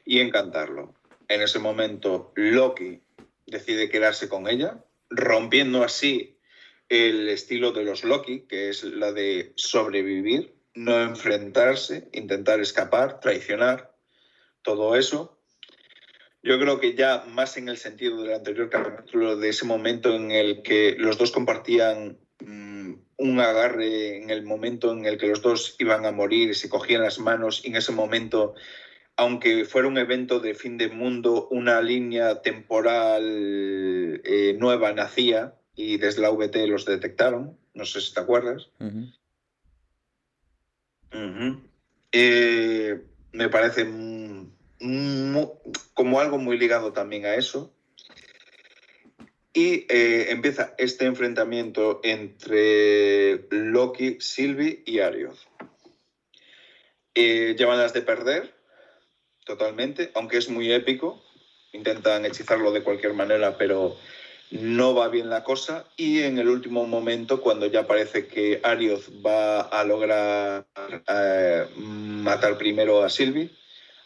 y 0.07 0.20
encantarlo. 0.20 0.94
En 1.28 1.42
ese 1.42 1.59
momento, 1.59 2.33
Loki 2.35 3.00
decide 3.46 3.90
quedarse 3.90 4.28
con 4.28 4.48
ella, 4.48 4.83
rompiendo 5.11 5.85
así 5.85 6.38
el 6.88 7.28
estilo 7.28 7.72
de 7.72 7.85
los 7.85 8.05
Loki, 8.05 8.40
que 8.48 8.70
es 8.70 8.85
la 8.85 9.12
de 9.12 9.52
sobrevivir, 9.57 10.55
no 10.74 11.02
enfrentarse, 11.02 12.09
intentar 12.12 12.61
escapar, 12.61 13.20
traicionar, 13.20 13.94
todo 14.62 14.96
eso. 14.96 15.38
Yo 16.42 16.59
creo 16.59 16.81
que 16.81 16.94
ya 16.94 17.24
más 17.28 17.57
en 17.57 17.68
el 17.68 17.76
sentido 17.76 18.20
del 18.20 18.35
anterior 18.35 18.68
capítulo, 18.68 19.37
de 19.37 19.48
ese 19.48 19.64
momento 19.64 20.14
en 20.14 20.33
el 20.33 20.62
que 20.62 20.96
los 20.98 21.16
dos 21.16 21.31
compartían 21.31 22.18
mm, 22.40 22.94
un 23.18 23.40
agarre, 23.40 24.16
en 24.16 24.31
el 24.31 24.42
momento 24.42 24.92
en 24.92 25.07
el 25.07 25.18
que 25.18 25.28
los 25.28 25.40
dos 25.40 25.76
iban 25.78 26.05
a 26.05 26.11
morir, 26.11 26.57
se 26.57 26.68
cogían 26.68 27.02
las 27.02 27.20
manos, 27.20 27.64
y 27.64 27.68
en 27.68 27.76
ese 27.76 27.92
momento, 27.92 28.55
aunque 29.16 29.64
fuera 29.64 29.87
un 29.87 29.98
evento 29.98 30.40
de 30.40 30.55
fin 30.55 30.78
de 30.78 30.88
mundo, 30.88 31.46
una 31.52 31.81
línea 31.81 32.42
temporal 32.42 34.20
eh, 34.24 34.57
nueva 34.59 34.92
nacía 34.92 35.55
y 35.76 35.98
desde 35.98 36.22
la 36.22 36.31
VT 36.31 36.66
los 36.66 36.85
detectaron, 36.85 37.57
no 37.72 37.85
sé 37.85 38.00
si 38.00 38.12
te 38.14 38.20
acuerdas. 38.20 38.68
Eh, 42.11 43.00
me 43.33 43.48
parece 43.48 43.85
como 45.94 46.20
algo 46.20 46.38
muy 46.38 46.58
ligado 46.58 46.92
también 46.92 47.26
a 47.26 47.34
eso. 47.34 47.72
Y 49.54 49.86
eh, 49.88 50.30
empieza 50.30 50.74
este 50.78 51.04
enfrentamiento 51.04 52.00
entre 52.02 53.46
Loki, 53.50 54.16
Sylvie 54.20 54.82
y 54.86 55.00
Arioth. 55.00 55.38
Eh, 57.14 57.54
llevan 57.58 57.78
las 57.78 57.92
de 57.92 58.00
perder 58.00 58.54
totalmente, 59.44 60.10
aunque 60.14 60.38
es 60.38 60.48
muy 60.48 60.72
épico. 60.72 61.22
Intentan 61.72 62.24
hechizarlo 62.24 62.72
de 62.72 62.82
cualquier 62.82 63.12
manera, 63.12 63.58
pero 63.58 63.96
no 64.52 64.94
va 64.94 65.08
bien 65.08 65.30
la 65.30 65.44
cosa 65.44 65.86
y 65.96 66.20
en 66.20 66.38
el 66.38 66.48
último 66.48 66.86
momento, 66.86 67.40
cuando 67.40 67.66
ya 67.66 67.86
parece 67.86 68.26
que 68.26 68.60
Arioth 68.62 69.08
va 69.24 69.62
a 69.62 69.82
lograr 69.84 70.66
eh, 71.08 71.66
matar 71.76 72.58
primero 72.58 73.02
a 73.02 73.08
Sylvie, 73.08 73.50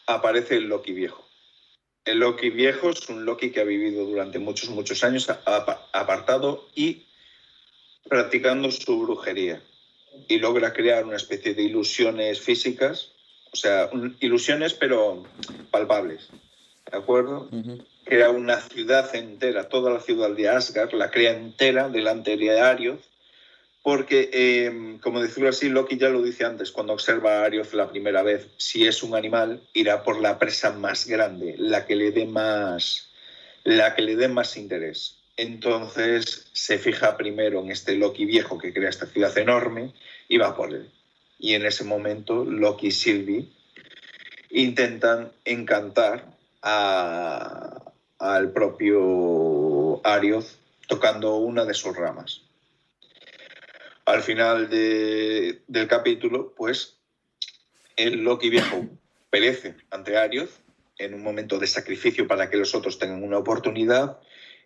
aparece 0.07 0.55
el 0.55 0.63
Loki 0.63 0.93
viejo. 0.93 1.23
El 2.05 2.19
Loki 2.19 2.49
viejo 2.49 2.89
es 2.89 3.07
un 3.09 3.25
Loki 3.25 3.51
que 3.51 3.59
ha 3.59 3.65
vivido 3.65 4.05
durante 4.05 4.39
muchos, 4.39 4.69
muchos 4.69 5.03
años 5.03 5.29
apartado 5.29 6.67
y 6.73 7.05
practicando 8.07 8.71
su 8.71 8.99
brujería 9.01 9.61
y 10.27 10.39
logra 10.39 10.73
crear 10.73 11.05
una 11.05 11.17
especie 11.17 11.53
de 11.53 11.63
ilusiones 11.63 12.39
físicas, 12.39 13.11
o 13.51 13.55
sea, 13.55 13.89
ilusiones 14.21 14.73
pero 14.73 15.25
palpables, 15.69 16.29
¿de 16.89 16.97
acuerdo? 16.97 17.49
crea 18.05 18.29
una 18.29 18.61
ciudad 18.61 19.13
entera, 19.15 19.67
toda 19.67 19.91
la 19.91 19.99
ciudad 19.99 20.31
de 20.31 20.47
Asgard, 20.47 20.93
la 20.93 21.11
crea 21.11 21.33
entera 21.33 21.89
delante 21.89 22.37
de 22.37 22.57
Arioth, 22.57 23.01
porque, 23.87 24.29
eh, 24.33 24.97
como 24.99 25.21
decirlo 25.21 25.47
así, 25.47 25.69
Loki 25.69 25.97
ya 25.97 26.09
lo 26.09 26.21
dice 26.21 26.43
antes, 26.43 26.73
cuando 26.73 26.91
observa 26.91 27.39
a 27.39 27.45
Arioth 27.45 27.71
la 27.71 27.89
primera 27.89 28.21
vez, 28.21 28.49
si 28.57 28.85
es 28.85 29.01
un 29.01 29.15
animal, 29.15 29.61
irá 29.73 30.03
por 30.03 30.19
la 30.19 30.37
presa 30.37 30.73
más 30.73 31.07
grande, 31.07 31.55
la 31.57 31.85
que 31.85 31.95
le 31.95 32.11
dé 32.11 32.25
más, 32.25 33.13
la 33.63 33.95
que 33.95 34.01
le 34.01 34.17
dé 34.17 34.27
más 34.27 34.57
interés. 34.57 35.19
Entonces 35.37 36.49
se 36.51 36.77
fija 36.79 37.15
primero 37.15 37.61
en 37.61 37.71
este 37.71 37.95
Loki 37.95 38.25
viejo 38.25 38.57
que 38.57 38.73
crea 38.73 38.89
esta 38.89 39.05
ciudad 39.05 39.37
enorme 39.37 39.93
y 40.27 40.37
va 40.37 40.53
por 40.53 40.73
él. 40.73 40.91
Y 41.39 41.53
en 41.53 41.65
ese 41.65 41.85
momento 41.85 42.43
Loki 42.43 42.87
y 42.87 42.91
Sylvie 42.91 43.47
intentan 44.49 45.31
encantar 45.45 46.25
al 46.61 48.51
propio 48.51 50.05
Arioth 50.05 50.57
tocando 50.89 51.37
una 51.37 51.63
de 51.63 51.73
sus 51.73 51.95
ramas. 51.95 52.46
Al 54.07 54.23
final 54.23 54.69
del 54.69 55.87
capítulo, 55.89 56.55
pues 56.55 56.97
el 57.97 58.23
Loki 58.23 58.49
viejo 58.49 58.87
perece 59.29 59.75
ante 59.91 60.15
Arioth 60.15 60.49
en 60.97 61.13
un 61.13 61.21
momento 61.21 61.59
de 61.59 61.67
sacrificio 61.67 62.25
para 62.25 62.49
que 62.49 62.55
los 62.55 62.73
otros 62.73 62.99
tengan 62.99 63.21
una 63.21 63.37
oportunidad 63.37 64.17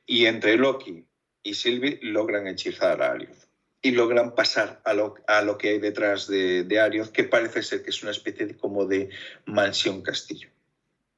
y 0.05 0.27
entre 0.27 0.57
Loki 0.57 1.05
y 1.41 1.55
Sylvie 1.55 1.97
logran 2.03 2.45
hechizar 2.45 3.01
a 3.01 3.13
Arioth 3.13 3.47
y 3.81 3.89
logran 3.89 4.35
pasar 4.35 4.79
a 4.85 4.93
lo, 4.93 5.15
a 5.25 5.41
lo 5.41 5.57
que 5.57 5.69
hay 5.69 5.79
detrás 5.79 6.27
de, 6.27 6.63
de 6.63 6.79
Arioth, 6.79 7.09
que 7.09 7.23
parece 7.23 7.63
ser 7.63 7.81
que 7.81 7.89
es 7.89 8.03
una 8.03 8.11
especie 8.11 8.45
de, 8.45 8.55
como 8.55 8.85
de 8.85 9.09
mansión 9.45 10.03
castillo. 10.03 10.49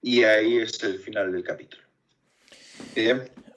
Y 0.01 0.23
ahí 0.23 0.59
es 0.59 0.81
el 0.81 0.97
final 0.99 1.33
del 1.33 1.43
capítulo. 1.43 1.83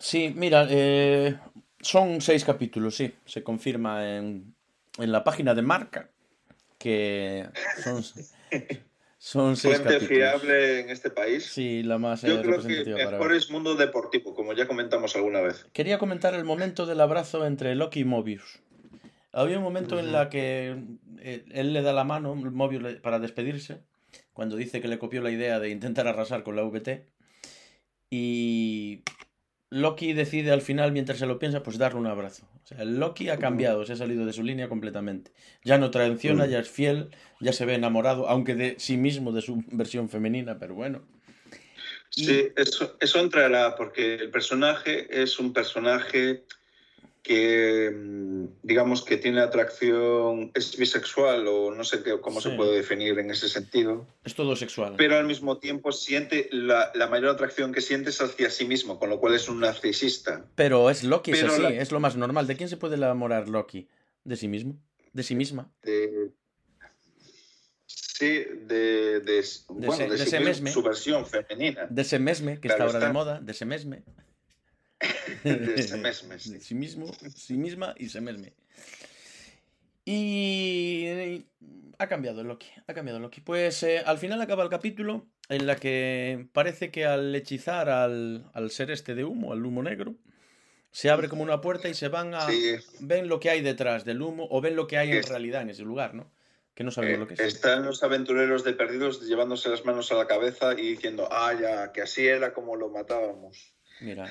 Sí, 0.01 0.33
mira, 0.35 0.67
eh, 0.69 1.39
son 1.81 2.21
seis 2.21 2.45
capítulos, 2.45 2.97
sí. 2.97 3.15
Se 3.25 3.45
confirma 3.45 4.17
en, 4.17 4.56
en 4.99 5.13
la 5.13 5.25
página 5.25 5.55
de 5.55 5.63
marca 5.63 6.11
que 6.79 7.49
son, 7.83 8.03
son 9.19 9.57
seis 9.57 9.77
Fuente 9.77 9.95
capítulos. 9.95 10.09
fiable 10.09 10.81
en 10.81 10.91
este 10.91 11.11
país. 11.11 11.47
Sí, 11.47 11.83
la 11.83 11.99
más 11.99 12.23
Yo 12.23 12.41
creo 12.43 12.61
que 12.61 12.95
mejor 12.95 13.35
es 13.35 13.51
mundo 13.51 13.75
deportivo, 13.75 14.35
como 14.35 14.53
ya 14.53 14.67
comentamos 14.67 15.17
alguna 15.17 15.41
vez. 15.41 15.67
Quería 15.73 15.99
comentar 15.99 16.35
el 16.35 16.45
momento 16.45 16.87
del 16.87 17.01
abrazo 17.01 17.47
entre 17.47 17.75
Loki 17.75 18.01
y 18.01 18.05
Mobius. 18.05 18.61
Había 19.33 19.59
un 19.59 19.65
momento 19.65 19.99
en 19.99 20.13
la 20.13 20.31
que 20.31 20.77
eh, 21.21 21.45
él 21.51 21.73
le 21.73 21.83
da 21.83 21.93
la 21.93 22.05
mano, 22.05 22.35
Mobius, 22.35 23.01
para 23.01 23.19
despedirse, 23.19 23.83
cuando 24.33 24.57
dice 24.57 24.81
que 24.81 24.89
le 24.89 24.99
copió 24.99 25.21
la 25.21 25.31
idea 25.31 25.61
de 25.61 25.69
intentar 25.69 26.09
arrasar 26.09 26.43
con 26.43 26.57
la 26.57 26.63
VT. 26.63 27.07
Y 28.09 29.03
Loki 29.71 30.13
decide 30.13 30.53
al 30.53 30.63
final, 30.63 30.93
mientras 30.93 31.19
se 31.19 31.27
lo 31.27 31.39
piensa, 31.39 31.63
pues 31.63 31.79
darle 31.79 31.99
un 31.99 32.07
abrazo. 32.07 32.47
O 32.65 32.67
sea, 32.67 32.85
Loki 32.85 33.29
ha 33.31 33.39
cambiado, 33.39 33.85
se 33.85 33.95
ha 33.95 33.97
salido 33.97 34.25
de 34.25 34.33
su 34.33 34.43
línea 34.43 34.69
completamente. 34.69 35.33
Ya 35.65 35.77
no 35.79 35.91
traiciona, 35.91 36.47
mm. 36.47 36.51
ya 36.51 36.59
es 36.61 36.69
fiel, 36.69 37.11
ya 37.41 37.53
se 37.53 37.65
ve 37.65 37.75
enamorado, 37.75 38.29
aunque 38.29 38.55
de 38.55 38.77
sí 38.79 38.97
mismo, 38.97 39.33
de 39.33 39.43
su 39.43 39.65
versión 39.73 40.09
femenina, 40.09 40.59
pero 40.59 40.75
bueno. 40.75 41.03
Sí, 42.11 42.49
eso, 42.57 42.97
eso 43.01 43.21
entrará, 43.21 43.75
porque 43.75 44.15
el 44.15 44.31
personaje 44.31 45.23
es 45.23 45.39
un 45.39 45.53
personaje 45.53 46.45
que 47.27 47.91
mm, 47.93 48.45
digamos 48.63 49.05
que 49.05 49.17
tiene 49.17 49.41
atracción, 49.41 50.53
es 50.55 50.77
bisexual 50.77 51.49
o 51.49 51.75
no 51.75 51.83
sé 51.83 52.05
qué, 52.05 52.21
cómo 52.21 52.41
se 52.41 52.51
puede 52.51 52.77
definir 52.77 53.19
en 53.19 53.33
ese 53.33 53.49
sentido. 53.49 54.07
Es 54.25 54.37
todo 54.37 54.55
sexual. 54.55 54.95
Pero 54.97 55.17
al 55.17 55.27
mismo 55.27 55.59
tiempo 55.59 55.91
siente 55.91 56.49
la, 56.53 56.93
la, 56.95 57.09
mayor 57.09 57.31
atracción 57.31 57.73
que 57.73 57.81
siente 57.81 58.11
es 58.11 58.21
hacia 58.21 58.49
sí 58.49 58.65
mismo, 58.65 59.01
con 59.01 59.11
lo 59.11 59.19
cual 59.19 59.35
es 59.35 59.49
un 59.49 59.59
narcisista. 59.59 60.47
Pero 60.55 60.89
es 60.89 61.03
Loki, 61.03 61.33
es 61.33 61.43
así, 61.43 61.65
es 61.65 61.91
lo 61.91 61.99
más 61.99 62.15
normal. 62.15 62.47
¿De 62.47 62.57
quién 62.57 62.69
se 62.69 62.77
puede 62.77 62.95
enamorar 62.95 63.49
Loki? 63.49 63.89
¿De 64.23 64.37
sí 64.37 64.47
mismo? 64.47 64.77
¿De 65.13 65.25
sí 65.25 65.35
misma? 65.35 65.73
De... 65.83 66.31
Sí, 67.87 68.29
de, 68.29 69.21
de, 69.21 69.45
bueno, 69.69 70.09
de, 70.09 70.19
sí 70.19 70.39
mesme, 70.39 70.71
su 70.71 70.83
versión 70.83 71.27
femenina. 71.27 71.87
De 71.91 72.03
ese 72.03 72.21
mesme, 72.21 72.61
que 72.61 72.69
está 72.69 72.85
ahora 72.85 73.01
de 73.01 73.13
moda, 73.13 73.41
de 73.41 73.51
ese 73.51 73.65
mesme. 73.65 74.05
de 75.45 76.61
sí 76.61 76.75
mismo, 76.75 77.13
sí 77.35 77.57
misma 77.57 77.95
y 77.99 78.09
se 78.09 78.21
mesme. 78.21 78.53
Y 80.05 81.45
ha 81.99 82.07
cambiado 82.07 82.45
Loki, 82.45 82.69
ha 82.87 82.95
cambiado 82.95 83.19
Loki. 83.19 83.41
Pues 83.41 83.83
eh, 83.83 84.03
al 84.07 84.19
final 84.19 84.41
acaba 84.41 84.63
el 84.63 84.71
capítulo 84.71 85.27
en 85.49 85.67
la 85.67 85.77
que 85.77 86.47
parece 86.53 86.91
que 86.91 87.07
al 87.07 87.35
hechizar 87.35 87.89
al, 87.89 88.49
al, 88.55 88.71
ser 88.71 88.91
este 88.91 89.15
de 89.15 89.25
humo, 89.25 89.53
al 89.53 89.65
humo 89.65 89.83
negro, 89.83 90.15
se 90.91 91.11
abre 91.11 91.29
como 91.29 91.43
una 91.43 91.61
puerta 91.61 91.89
y 91.89 91.95
se 91.95 92.09
van 92.09 92.35
a... 92.35 92.47
ven 93.01 93.29
lo 93.29 93.41
que 93.41 93.51
hay 93.51 93.63
detrás 93.63 94.05
del 94.05 94.23
humo 94.23 94.47
o 94.51 94.61
ven 94.61 94.77
lo 94.77 94.87
que 94.87 94.97
hay 94.97 95.11
en 95.11 95.23
realidad 95.25 95.63
en 95.63 95.71
ese 95.71 95.83
lugar, 95.83 96.15
¿no? 96.15 96.31
Que 96.75 96.85
no 96.85 96.91
sabemos 96.91 97.21
lo 97.21 97.27
que 97.27 97.35
es. 97.35 97.41
Están 97.41 97.85
los 97.85 98.03
aventureros 98.03 98.63
de 98.63 98.75
perdidos 98.75 99.27
llevándose 99.27 99.69
las 99.69 99.85
manos 99.85 100.13
a 100.13 100.15
la 100.15 100.27
cabeza 100.27 100.75
y 100.75 100.91
diciendo, 100.91 101.29
ah, 101.31 101.55
ya, 101.59 101.93
que 101.93 102.03
así 102.03 102.27
era 102.27 102.53
como 102.53 102.77
lo 102.77 102.91
matábamos. 102.91 103.75
Mira, 104.01 104.31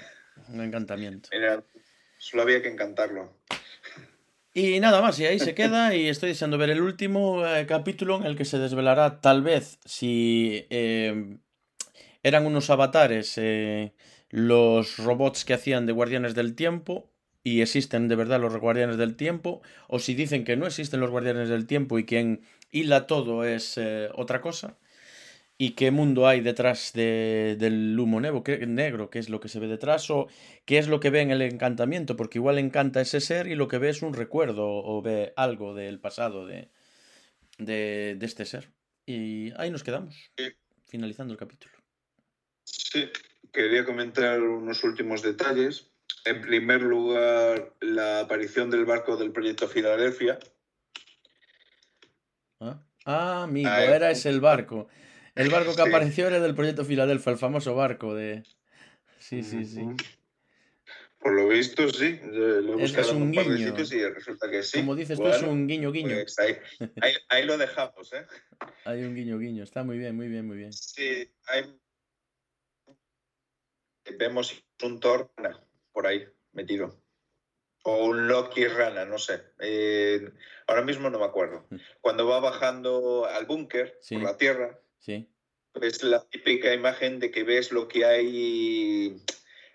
un 0.49 0.61
encantamiento. 0.61 1.29
Mira, 1.31 1.63
solo 2.17 2.43
había 2.43 2.61
que 2.61 2.69
encantarlo. 2.69 3.33
Y 4.57 4.79
nada 4.79 5.01
más, 5.01 5.19
y 5.19 5.25
ahí 5.25 5.37
se 5.37 5.53
queda 5.53 5.93
y 5.95 6.07
estoy 6.07 6.29
deseando 6.29 6.57
ver 6.57 6.69
el 6.69 6.81
último 6.81 7.45
eh, 7.45 7.65
capítulo 7.65 8.15
en 8.15 8.23
el 8.23 8.37
que 8.37 8.45
se 8.45 8.57
desvelará 8.57 9.19
tal 9.19 9.43
vez 9.43 9.79
si 9.83 10.65
eh, 10.69 11.37
eran 12.23 12.45
unos 12.45 12.69
avatares 12.69 13.33
eh, 13.37 13.93
los 14.29 14.97
robots 14.97 15.43
que 15.43 15.53
hacían 15.53 15.85
de 15.85 15.91
guardianes 15.91 16.35
del 16.35 16.55
tiempo 16.55 17.11
y 17.43 17.61
existen 17.61 18.07
de 18.07 18.15
verdad 18.15 18.39
los 18.39 18.55
guardianes 18.55 18.95
del 18.95 19.17
tiempo, 19.17 19.61
o 19.89 19.99
si 19.99 20.15
dicen 20.15 20.45
que 20.45 20.55
no 20.55 20.65
existen 20.65 21.01
los 21.01 21.11
guardianes 21.11 21.49
del 21.49 21.67
tiempo 21.67 21.99
y 21.99 22.05
quien 22.05 22.41
hila 22.71 23.07
todo 23.07 23.43
es 23.43 23.77
otra 24.13 24.39
cosa 24.39 24.77
y 25.57 25.71
qué 25.71 25.91
mundo 25.91 26.27
hay 26.27 26.41
detrás 26.41 26.91
de, 26.93 27.55
del 27.57 27.97
humo 27.97 28.19
negro, 28.19 28.43
qué, 28.43 28.65
negro, 28.65 29.09
qué 29.09 29.19
es 29.19 29.29
lo 29.29 29.39
que 29.39 29.47
se 29.47 29.59
ve 29.59 29.67
detrás 29.67 30.09
o 30.09 30.27
qué 30.65 30.77
es 30.77 30.87
lo 30.87 30.99
que 30.99 31.09
ve 31.09 31.21
en 31.21 31.31
el 31.31 31.41
encantamiento, 31.41 32.15
porque 32.15 32.39
igual 32.39 32.59
encanta 32.59 33.01
ese 33.01 33.21
ser 33.21 33.47
y 33.47 33.55
lo 33.55 33.67
que 33.67 33.77
ve 33.77 33.89
es 33.89 34.01
un 34.01 34.13
recuerdo 34.13 34.67
o 34.67 35.01
ve 35.01 35.33
algo 35.37 35.73
del 35.73 35.99
pasado 35.99 36.45
de, 36.45 36.69
de, 37.57 38.15
de 38.17 38.25
este 38.25 38.45
ser. 38.45 38.71
Y 39.05 39.51
ahí 39.57 39.71
nos 39.71 39.83
quedamos, 39.83 40.15
finalizando 40.85 41.33
el 41.33 41.39
capítulo. 41.39 41.73
Sí, 42.63 43.09
quería 43.53 43.85
comentar 43.85 44.41
unos 44.41 44.83
últimos 44.83 45.21
detalles. 45.21 45.91
En 46.25 46.41
primer 46.41 46.81
lugar, 46.81 47.73
la 47.81 48.21
aparición 48.21 48.69
del 48.69 48.85
barco 48.85 49.15
del 49.15 49.31
proyecto 49.31 49.67
Filadelfia, 49.67 50.39
Ah, 52.59 52.79
ah 53.05 53.43
amigo, 53.43 53.69
ah, 53.69 53.83
era 53.83 54.11
ese 54.11 54.29
el 54.29 54.39
barco. 54.39 54.87
El 55.35 55.49
barco 55.49 55.75
que 55.75 55.81
apareció 55.81 56.27
era 56.27 56.39
del 56.39 56.55
proyecto 56.55 56.85
Filadelfia, 56.85 57.33
el 57.33 57.37
famoso 57.37 57.75
barco 57.75 58.15
de. 58.15 58.43
Sí, 59.19 59.43
sí, 59.43 59.65
sí. 59.65 59.85
Por 61.19 61.33
lo 61.33 61.47
visto, 61.47 61.89
sí. 61.89 62.19
Lo 62.23 62.77
he 62.79 62.83
es, 62.83 63.09
un 63.09 63.23
un 63.23 63.31
guiño. 63.31 63.75
y 63.75 64.09
resulta 64.09 64.49
que 64.49 64.61
sí. 64.61 64.77
Como 64.77 64.95
dices 64.95 65.17
tú, 65.17 65.27
es 65.27 65.41
un 65.41 65.67
guiño, 65.67 65.91
guiño. 65.91 66.15
Pues 66.15 66.37
ahí, 66.37 66.55
ahí, 67.29 67.45
lo 67.45 67.57
dejamos, 67.57 68.13
¿eh? 68.13 68.27
Hay 68.85 69.03
un 69.03 69.15
guiño, 69.15 69.39
guiño. 69.39 69.63
Está 69.63 69.83
muy 69.83 69.97
bien, 69.97 70.15
muy 70.15 70.27
bien, 70.27 70.45
muy 70.45 70.57
bien. 70.57 70.71
Sí, 70.71 71.27
hay... 71.47 71.75
vemos 74.19 74.63
un 74.83 74.99
Thor 74.99 75.31
por 75.91 76.05
ahí 76.05 76.27
metido. 76.53 77.01
O 77.83 78.05
un 78.05 78.27
Loki 78.27 78.67
rana, 78.67 79.05
no 79.05 79.17
sé. 79.17 79.41
Eh, 79.59 80.31
ahora 80.67 80.83
mismo 80.83 81.09
no 81.09 81.17
me 81.17 81.25
acuerdo. 81.25 81.65
Mm. 81.71 81.77
Cuando 82.01 82.27
va 82.27 82.39
bajando 82.39 83.25
al 83.25 83.47
búnker 83.47 83.99
por 84.07 84.21
la 84.21 84.37
tierra, 84.37 84.79
sí. 85.05 85.29
es 85.81 86.03
la 86.03 86.25
típica 86.29 86.73
imagen 86.73 87.19
de 87.19 87.31
que 87.31 87.43
ves 87.43 87.71
lo 87.71 87.87
que 87.87 88.05
hay 88.05 89.21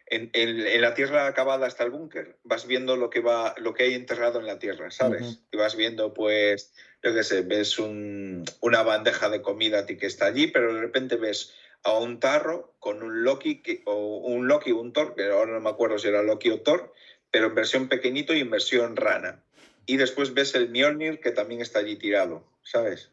en, 0.07 0.81
la 0.81 0.95
tierra 0.95 1.27
acabada 1.27 1.67
hasta 1.67 1.85
el 1.85 1.91
búnker. 1.91 2.39
Vas 2.43 2.67
viendo 2.67 2.97
lo 2.97 3.11
que, 3.11 3.21
va, 3.21 3.55
lo 3.59 3.75
que 3.75 3.85
hay 3.85 3.95
enterrado 3.95 4.41
en 4.41 4.47
la 4.47 4.59
tierra, 4.59 4.91
¿sabes? 4.91 5.43
Y 5.53 5.57
vas 5.57 5.77
viendo, 5.77 6.13
pues, 6.13 6.73
yo 7.03 7.15
qué 7.15 7.23
sé, 7.23 7.43
ves 7.43 7.79
una 7.79 8.83
bandeja 8.83 9.29
de 9.29 9.41
comida 9.41 9.87
que 9.87 10.07
está 10.07 10.27
allí, 10.27 10.49
pero 10.49 10.75
de 10.75 10.81
repente 10.81 11.17
ves 11.17 11.55
a 11.85 11.97
un 11.97 12.19
tarro 12.19 12.75
con 12.79 13.03
un 13.03 13.23
Loki, 13.23 13.63
o 13.87 14.19
un 14.19 14.49
Loki, 14.49 14.73
un 14.73 14.93
Thor, 14.93 15.15
que 15.15 15.31
ahora 15.31 15.53
no 15.53 15.61
me 15.61 15.71
acuerdo 15.71 15.99
si 15.99 16.09
era 16.09 16.23
Loki 16.23 16.51
o 16.51 16.61
Thor, 16.61 16.93
pero 17.31 17.47
en 17.47 17.55
versión 17.55 17.89
pequeñito 17.89 18.35
y 18.35 18.41
en 18.41 18.51
versión 18.51 18.97
rana. 18.97 19.45
Y 19.87 19.97
después 19.97 20.35
ves 20.35 20.55
el 20.55 20.71
Mjolnir 20.71 21.21
que 21.21 21.31
también 21.31 21.61
está 21.61 21.79
allí 21.79 21.97
tirado, 21.97 22.45
¿sabes? 22.63 23.13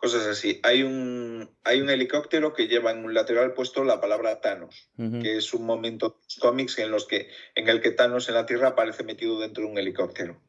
Cosas 0.00 0.26
así. 0.26 0.60
Hay 0.62 0.82
un, 0.82 1.50
hay 1.62 1.82
un 1.82 1.90
helicóptero 1.90 2.54
que 2.54 2.68
lleva 2.68 2.90
en 2.90 3.04
un 3.04 3.12
lateral 3.12 3.52
puesto 3.52 3.84
la 3.84 4.00
palabra 4.00 4.40
Thanos, 4.40 4.88
que 4.96 5.36
es 5.36 5.52
un 5.52 5.66
momento 5.66 6.20
cómics 6.40 6.78
en, 6.78 6.90
los 6.90 7.06
que, 7.06 7.28
en 7.54 7.68
el 7.68 7.82
que 7.82 7.90
Thanos 7.90 8.28
en 8.28 8.34
la 8.34 8.46
Tierra 8.46 8.68
aparece 8.68 9.04
metido 9.04 9.38
dentro 9.38 9.62
de 9.62 9.70
un 9.70 9.78
helicóptero. 9.78 10.40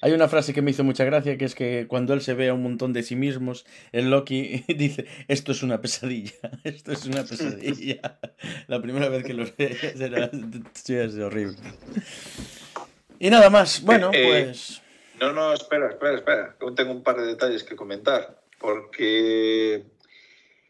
Hay 0.00 0.12
una 0.12 0.28
frase 0.28 0.54
que 0.54 0.62
me 0.62 0.70
hizo 0.70 0.82
mucha 0.82 1.04
gracia, 1.04 1.36
que 1.36 1.44
es 1.44 1.54
que 1.54 1.86
cuando 1.88 2.14
él 2.14 2.20
se 2.20 2.34
ve 2.34 2.48
a 2.48 2.54
un 2.54 2.62
montón 2.62 2.92
de 2.92 3.02
sí 3.02 3.16
mismos, 3.16 3.66
el 3.92 4.10
Loki 4.10 4.64
dice, 4.68 5.06
esto 5.28 5.52
es 5.52 5.62
una 5.62 5.80
pesadilla, 5.80 6.32
esto 6.64 6.92
es 6.92 7.04
una 7.04 7.24
pesadilla. 7.24 8.18
La 8.66 8.80
primera 8.80 9.08
vez 9.08 9.24
que 9.24 9.34
lo 9.34 9.44
ve 9.56 9.76
era, 9.98 10.30
es 10.32 11.18
horrible. 11.18 11.56
Y 13.18 13.30
nada 13.30 13.50
más, 13.50 13.82
bueno, 13.82 14.10
eh, 14.12 14.40
eh, 14.40 14.44
pues... 14.44 14.82
No, 15.20 15.32
no, 15.32 15.52
espera, 15.52 15.90
espera, 15.90 16.14
espera. 16.14 16.56
tengo 16.76 16.92
un 16.92 17.02
par 17.02 17.16
de 17.16 17.26
detalles 17.26 17.64
que 17.64 17.74
comentar, 17.74 18.40
porque 18.58 19.86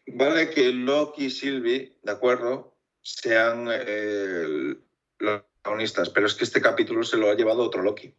vale 0.07 0.49
que 0.49 0.71
Loki 0.71 1.25
y 1.25 1.29
Sylvie, 1.29 1.97
de 2.03 2.11
acuerdo, 2.11 2.75
sean 3.01 3.67
eh, 3.71 4.75
los 5.19 5.41
protagonistas, 5.57 6.09
pero 6.09 6.27
es 6.27 6.35
que 6.35 6.43
este 6.43 6.61
capítulo 6.61 7.03
se 7.03 7.17
lo 7.17 7.29
ha 7.29 7.35
llevado 7.35 7.63
otro 7.63 7.81
Loki. 7.81 8.13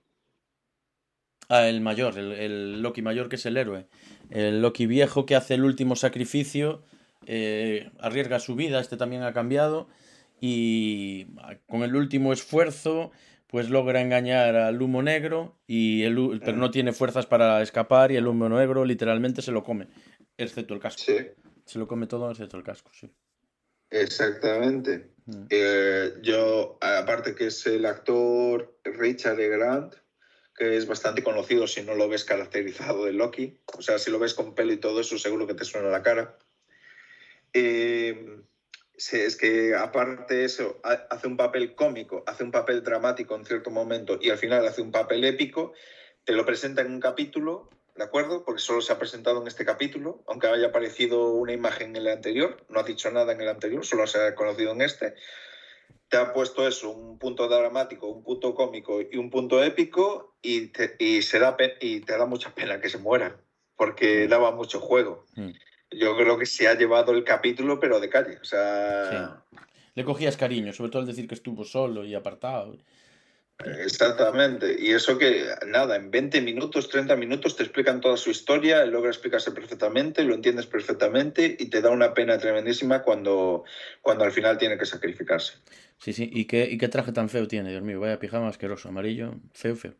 Ah, 1.48 1.68
el 1.68 1.80
mayor, 1.80 2.16
el, 2.16 2.80
Loki 2.80 3.02
mayor 3.02 3.28
que 3.28 3.37
es 3.37 3.46
el 3.46 3.56
héroe. 3.56 3.88
El 4.30 4.62
Loki 4.62 4.87
viejo 4.87 5.26
que 5.26 5.35
hace 5.35 5.54
el 5.54 5.64
último 5.64 5.96
sacrificio, 5.96 6.85
eh, 7.26 7.90
arriesga 7.98 8.38
su 8.38 8.54
vida, 8.54 8.80
este 8.80 8.96
también 8.96 9.24
ha 9.24 9.33
cambiado, 9.33 9.88
y 10.40 11.26
con 11.66 11.83
el 11.83 11.96
último 11.96 12.33
esfuerzo, 12.33 13.11
pues 13.51 13.69
logra 13.69 14.01
engañar 14.01 14.55
al 14.55 14.81
humo 14.81 15.03
negro, 15.03 15.61
y 15.67 16.05
el, 16.05 16.41
pero 16.45 16.57
no 16.57 16.71
tiene 16.71 16.93
fuerzas 16.93 17.27
para 17.27 17.61
escapar, 17.63 18.13
y 18.13 18.17
el 18.17 18.27
humo 18.27 18.49
negro 18.49 18.85
literalmente 18.85 19.43
se 19.43 19.53
lo 19.53 19.65
come, 19.65 19.89
excepto 20.37 20.75
el 20.75 20.81
casco. 20.81 21.03
Sí. 21.03 21.17
Se 21.65 21.79
lo 21.79 21.89
come 21.89 22.07
todo 22.07 22.31
excepto 22.31 22.57
el 22.57 22.63
casco, 22.63 22.91
sí. 22.93 23.11
Exactamente. 23.91 25.11
Mm. 25.27 25.47
Eh, 25.51 26.13
yo, 26.23 26.79
aparte 26.81 27.35
que 27.35 27.49
es 27.49 27.67
el 27.67 27.87
actor 27.87 28.79
Richard 28.85 29.37
Grant, 29.37 29.95
que 30.57 30.77
es 30.77 30.87
bastante 30.87 31.23
conocido 31.23 31.67
si 31.67 31.83
no 31.83 31.95
lo 31.95 32.09
ves 32.09 32.25
caracterizado 32.25 33.07
de 33.07 33.13
Loki. 33.13 33.59
O 33.77 33.83
sea, 33.83 33.99
si 33.99 34.11
lo 34.11 34.19
ves 34.19 34.35
con 34.35 34.55
pelo 34.55 34.73
y 34.73 34.77
todo 34.77 35.01
eso, 35.01 35.19
seguro 35.19 35.47
que 35.47 35.55
te 35.55 35.65
suena 35.65 35.89
la 35.89 36.03
cara. 36.03 36.39
Eh, 37.53 38.43
es 39.13 39.37
que 39.37 39.75
aparte 39.75 40.35
de 40.35 40.45
eso, 40.45 40.81
hace 40.83 41.27
un 41.27 41.37
papel 41.37 41.75
cómico, 41.75 42.23
hace 42.27 42.45
un 42.45 42.51
papel 42.51 42.83
dramático 42.83 43.35
en 43.35 43.45
cierto 43.45 43.71
momento 43.71 44.19
y 44.21 44.31
al 44.31 44.39
final 44.39 44.67
hace 44.67 44.83
un 44.83 44.91
papel 44.91 45.25
épico, 45.25 45.73
te 46.25 46.33
lo 46.33 46.45
presenta 46.45 46.83
en 46.83 46.93
un 46.93 47.01
capítulo, 47.01 47.71
¿de 47.97 48.05
acuerdo? 48.05 48.45
Porque 48.45 48.61
solo 48.61 48.81
se 48.81 48.93
ha 48.93 48.99
presentado 48.99 49.41
en 49.41 49.49
este 49.49 49.65
capítulo, 49.65 50.23
aunque 50.27 50.49
haya 50.49 50.69
aparecido 50.69 51.33
una 51.33 51.53
imagen 51.53 51.91
en 51.91 51.97
el 51.97 52.09
anterior, 52.09 52.65
no 52.69 52.81
ha 52.81 52.85
dicho 52.85 53.11
nada 53.11 53.33
en 53.33 53.41
el 53.41 53.49
anterior, 53.49 53.85
solo 53.85 54.07
se 54.07 54.21
ha 54.21 54.35
conocido 54.35 54.73
en 54.73 54.83
este 54.83 55.15
te 56.11 56.17
ha 56.17 56.33
puesto 56.33 56.67
eso, 56.67 56.91
un 56.91 57.19
punto 57.19 57.49
dramático, 57.49 58.09
un 58.09 58.25
punto 58.25 58.53
cómico 58.55 59.01
y 59.01 59.17
un 59.17 59.31
punto 59.31 59.63
épico 59.63 60.35
y 60.43 60.67
te, 60.67 60.97
y 60.99 61.23
se 61.23 61.39
da, 61.39 61.57
y 61.81 62.01
te 62.01 62.19
da 62.19 62.27
mucha 62.27 62.53
pena 62.53 62.81
que 62.81 62.89
se 62.89 62.99
muera, 62.99 63.41
porque 63.77 64.27
mm. 64.27 64.29
daba 64.29 64.51
mucho 64.51 64.81
juego. 64.81 65.25
Mm. 65.37 65.51
Yo 65.90 66.16
creo 66.16 66.38
que 66.38 66.46
se 66.46 66.68
ha 66.68 66.74
llevado 66.74 67.12
el 67.12 67.24
capítulo, 67.24 67.81
pero 67.81 68.00
de 68.00 68.09
calle. 68.09 68.38
O 68.40 68.44
sea... 68.44 69.42
Le 69.94 70.05
cogías 70.05 70.37
cariño, 70.37 70.72
sobre 70.72 70.90
todo 70.90 71.03
al 71.03 71.09
decir 71.09 71.26
que 71.26 71.35
estuvo 71.35 71.64
solo 71.64 72.05
y 72.05 72.14
apartado. 72.14 72.79
Exactamente. 73.64 74.76
Y 74.79 74.92
eso 74.92 75.18
que, 75.18 75.46
nada, 75.66 75.96
en 75.96 76.11
20 76.11 76.40
minutos, 76.40 76.88
30 76.88 77.16
minutos 77.16 77.57
te 77.57 77.62
explican 77.62 78.00
toda 78.00 78.16
su 78.16 78.31
historia, 78.31 78.85
logra 78.87 79.11
explicarse 79.11 79.50
perfectamente, 79.53 80.24
lo 80.24 80.35
entiendes 80.35 80.66
perfectamente 80.66 81.57
y 81.59 81.66
te 81.66 81.81
da 81.81 81.90
una 81.90 82.14
pena 82.14 82.38
tremendísima 82.38 83.03
cuando, 83.03 83.64
cuando 84.00 84.24
al 84.24 84.33
final 84.33 84.59
tiene 84.59 84.79
que 84.79 84.87
sacrificarse. 84.87 85.55
Sí, 85.98 86.12
sí. 86.12 86.31
¿Y 86.33 86.46
qué, 86.46 86.68
y 86.70 86.79
qué 86.79 86.88
traje 86.88 87.12
tan 87.12 87.29
feo 87.29 87.46
tiene, 87.46 87.70
Dios 87.70 87.83
mío? 87.83 88.00
Vaya 88.00 88.18
pijama 88.18 88.48
asqueroso, 88.48 88.88
amarillo, 88.88 89.35
feo, 89.53 89.76
feo. 89.76 89.94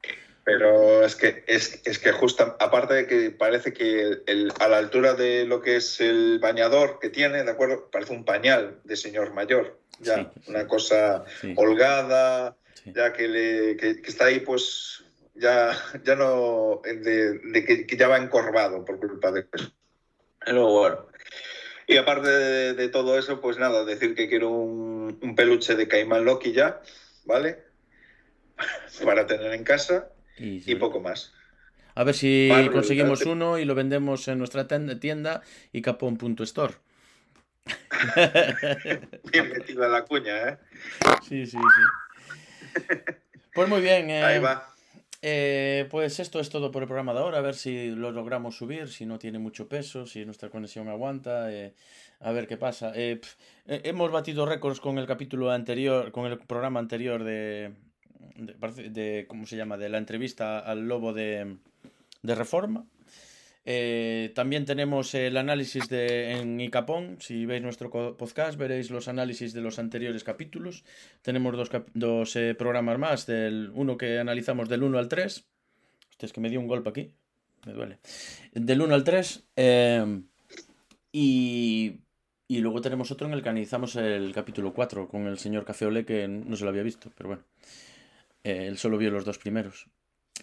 Pero 0.51 1.05
es 1.05 1.15
que, 1.15 1.45
es, 1.47 1.81
es 1.85 2.01
que 2.01 2.11
justo, 2.11 2.57
aparte 2.59 2.95
de 2.95 3.07
que 3.07 3.31
parece 3.31 3.73
que 3.73 4.23
el, 4.27 4.53
a 4.59 4.67
la 4.67 4.79
altura 4.79 5.15
de 5.15 5.45
lo 5.45 5.63
que 5.63 5.77
es 5.77 6.01
el 6.01 6.41
bañador 6.41 6.99
que 6.99 7.09
tiene, 7.09 7.45
¿de 7.45 7.51
acuerdo? 7.53 7.89
Parece 7.89 8.13
un 8.13 8.25
pañal 8.25 8.81
de 8.83 8.97
señor 8.97 9.33
mayor. 9.33 9.79
Ya, 10.01 10.33
una 10.49 10.67
cosa 10.67 11.25
holgada, 11.55 12.57
ya 12.85 13.13
que, 13.13 13.29
le, 13.29 13.77
que, 13.77 14.01
está 14.05 14.25
ahí, 14.25 14.41
pues 14.41 15.05
ya, 15.35 15.77
ya 16.03 16.17
no, 16.17 16.81
de, 16.85 17.39
de 17.39 17.87
que, 17.87 17.97
ya 17.97 18.09
va 18.09 18.17
encorvado 18.17 18.85
por 18.85 18.99
culpa 18.99 19.31
de 19.31 19.47
eso. 19.53 19.71
Pero 20.45 20.67
bueno. 20.69 21.07
Y 21.87 21.97
aparte 21.97 22.29
de, 22.29 22.89
todo 22.89 23.19
eso, 23.19 23.41
pues 23.41 23.57
nada, 23.57 23.85
decir 23.85 24.17
que 24.17 24.29
quiero 24.29 24.49
un, 24.49 25.17
un 25.23 25.35
peluche 25.37 25.77
de 25.77 25.87
Caimán 25.87 26.25
Loki 26.25 26.53
ya, 26.53 26.81
¿vale? 27.25 27.63
Para 29.05 29.27
tener 29.27 29.53
en 29.53 29.63
casa 29.63 30.11
y, 30.39 30.75
poco 30.77 31.01
más. 31.01 31.33
A 31.95 32.05
ver 32.05 32.15
si 32.15 32.51
conseguimos 32.73 33.27
uno 33.27 33.59
y 33.59 33.65
lo 33.65 33.75
vendemos 33.75 34.27
en 34.29 34.39
nuestra 34.39 34.67
tienda 34.67 35.43
y 35.73 35.83
capón.store. 35.83 36.75
bien 39.33 39.51
metida 39.51 39.89
la 39.89 40.05
cuña, 40.05 40.49
¿eh? 40.49 40.59
Sí, 41.23 41.47
sí, 41.47 41.59
sí. 41.59 42.79
Pues 43.55 43.69
muy 43.69 43.81
bien. 43.81 44.11
Eh, 44.11 44.23
Ahí 44.23 44.39
va. 44.39 44.67
Eh, 45.23 45.87
pues 45.91 46.19
esto 46.19 46.41
es 46.41 46.49
todo 46.49 46.71
por 46.71 46.83
el 46.83 46.89
programa 46.89 47.13
de 47.13 47.19
ahora. 47.19 47.39
A 47.39 47.43
ver 47.43 47.55
si 47.55 47.91
lo 47.91 48.11
logramos 48.11 48.57
subir, 48.57 48.89
si 48.89 49.05
no 49.05 49.19
tiene 49.19 49.39
mucho 49.39 49.69
peso, 49.69 50.07
si 50.07 50.25
nuestra 50.25 50.49
conexión 50.49 50.89
aguanta. 50.89 51.53
Eh, 51.53 51.75
a 52.21 52.33
ver 52.33 52.47
qué 52.47 52.57
pasa. 52.57 52.93
hemos 53.67 54.11
batido 54.13 54.47
récords 54.47 54.81
con 54.81 54.99
el 54.99 55.07
capítulo 55.07 55.51
anterior, 55.51 56.13
con 56.13 56.27
el 56.27 56.39
programa 56.39 56.81
anterior 56.81 57.25
de, 57.25 57.73
de, 58.37 59.27
¿cómo 59.29 59.47
se 59.47 59.57
llama? 59.57 59.77
De 59.77 59.89
la 59.89 59.99
entrevista 59.99 60.59
al 60.59 60.87
lobo 60.89 61.13
de, 61.13 61.57
de 62.23 62.35
Reforma. 62.35 62.87
Eh, 63.67 64.33
también 64.35 64.65
tenemos 64.65 65.15
el 65.15 65.37
análisis 65.37 65.89
de, 65.89 66.33
en 66.33 66.61
Icapón. 66.61 67.19
Si 67.21 67.47
veis 67.47 67.63
nuestro 67.63 67.91
podcast, 68.17 68.59
veréis 68.59 68.91
los 68.91 69.09
análisis 69.09 69.53
de 69.53 69.61
los 69.61 69.79
anteriores 69.79 70.25
capítulos. 70.25 70.85
Tenemos 71.23 71.57
dos, 71.57 71.71
dos 71.95 72.37
eh, 72.37 72.55
programas 72.55 72.99
más. 72.99 73.27
Del, 73.27 73.71
uno 73.75 73.97
que 73.97 74.19
analizamos 74.19 74.69
del 74.69 74.83
1 74.83 74.99
al 74.99 75.09
3. 75.09 75.47
Hostia, 76.11 76.27
es 76.27 76.33
que 76.33 76.41
me 76.41 76.51
dio 76.51 76.61
un 76.61 76.69
golpe 76.69 76.91
aquí. 76.91 77.13
Me 77.67 77.73
duele. 77.73 77.99
Del 78.53 78.81
1 78.81 78.95
al 78.95 79.05
3. 79.05 79.45
Eh, 79.57 80.23
y, 81.13 82.01
y 82.49 82.59
luego 82.59 82.81
tenemos 82.81 83.11
otro 83.11 83.27
en 83.27 83.35
el 83.35 83.43
que 83.43 83.51
analizamos 83.51 83.95
el 83.97 84.33
capítulo 84.33 84.73
4 84.73 85.09
con 85.09 85.27
el 85.27 85.39
señor 85.39 85.65
Cafeole, 85.65 86.05
que 86.05 86.27
no 86.27 86.57
se 86.57 86.65
lo 86.65 86.71
había 86.71 86.83
visto, 86.83 87.13
pero 87.17 87.29
bueno. 87.29 87.45
Eh, 88.45 88.67
él 88.67 88.79
solo 88.79 88.99
vio 88.99 89.11
los 89.11 89.25
dos 89.25 89.39
primeros. 89.39 89.87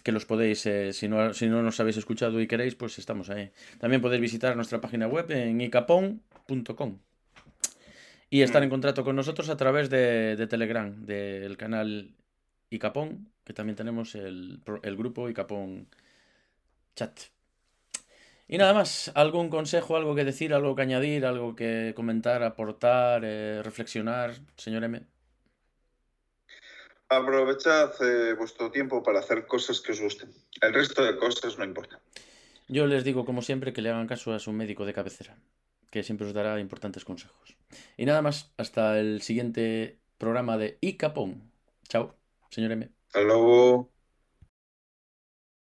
Que 0.02 0.12
los 0.12 0.24
podéis, 0.24 0.64
eh, 0.66 0.92
si, 0.92 1.08
no, 1.08 1.34
si 1.34 1.48
no 1.48 1.62
nos 1.62 1.80
habéis 1.80 1.96
escuchado 1.96 2.40
y 2.40 2.46
queréis, 2.46 2.74
pues 2.74 2.98
estamos 2.98 3.30
ahí. 3.30 3.50
También 3.78 4.00
podéis 4.00 4.22
visitar 4.22 4.54
nuestra 4.56 4.80
página 4.80 5.08
web 5.08 5.30
en 5.30 5.60
icapon.com 5.60 6.98
y 8.30 8.42
estar 8.42 8.62
en 8.62 8.70
contacto 8.70 9.04
con 9.04 9.16
nosotros 9.16 9.48
a 9.48 9.56
través 9.56 9.90
de, 9.90 10.46
Telegram, 10.48 11.04
del 11.04 11.56
canal 11.56 12.14
Icapón, 12.70 13.32
que 13.44 13.54
también 13.54 13.76
tenemos 13.76 14.14
el, 14.14 14.60
el 14.82 14.96
grupo 14.96 15.28
Icapón 15.28 15.88
Chat. 16.94 17.20
Y 18.46 18.56
nada 18.58 18.72
más, 18.72 19.12
¿algún 19.14 19.50
consejo, 19.50 19.96
algo 19.96 20.14
que 20.14 20.24
decir, 20.24 20.54
algo 20.54 20.74
que 20.74 20.82
añadir, 20.82 21.26
algo 21.26 21.54
que 21.54 21.92
comentar, 21.94 22.42
aportar, 22.42 23.22
eh, 23.24 23.62
reflexionar, 23.62 24.32
señor 24.56 24.84
M? 24.84 25.02
Aprovechad 27.08 27.92
eh, 28.02 28.34
vuestro 28.34 28.70
tiempo 28.70 29.02
para 29.02 29.20
hacer 29.20 29.46
cosas 29.46 29.80
que 29.80 29.92
os 29.92 30.00
gusten. 30.00 30.30
El 30.60 30.74
resto 30.74 31.02
de 31.04 31.16
cosas 31.16 31.58
no 31.58 31.64
importa. 31.64 32.00
Yo 32.68 32.86
les 32.86 33.02
digo, 33.02 33.24
como 33.24 33.40
siempre, 33.40 33.72
que 33.72 33.80
le 33.80 33.88
hagan 33.88 34.06
caso 34.06 34.32
a 34.34 34.38
su 34.38 34.52
médico 34.52 34.84
de 34.84 34.92
cabecera, 34.92 35.38
que 35.90 36.02
siempre 36.02 36.26
os 36.26 36.34
dará 36.34 36.60
importantes 36.60 37.04
consejos. 37.04 37.56
Y 37.96 38.04
nada 38.04 38.20
más, 38.20 38.52
hasta 38.58 39.00
el 39.00 39.22
siguiente 39.22 39.98
programa 40.18 40.58
de 40.58 40.76
ICAPON. 40.82 41.50
Chao, 41.88 42.14
señor 42.50 42.72
M. 42.72 42.90
Hasta 43.06 43.22
luego. 43.22 43.90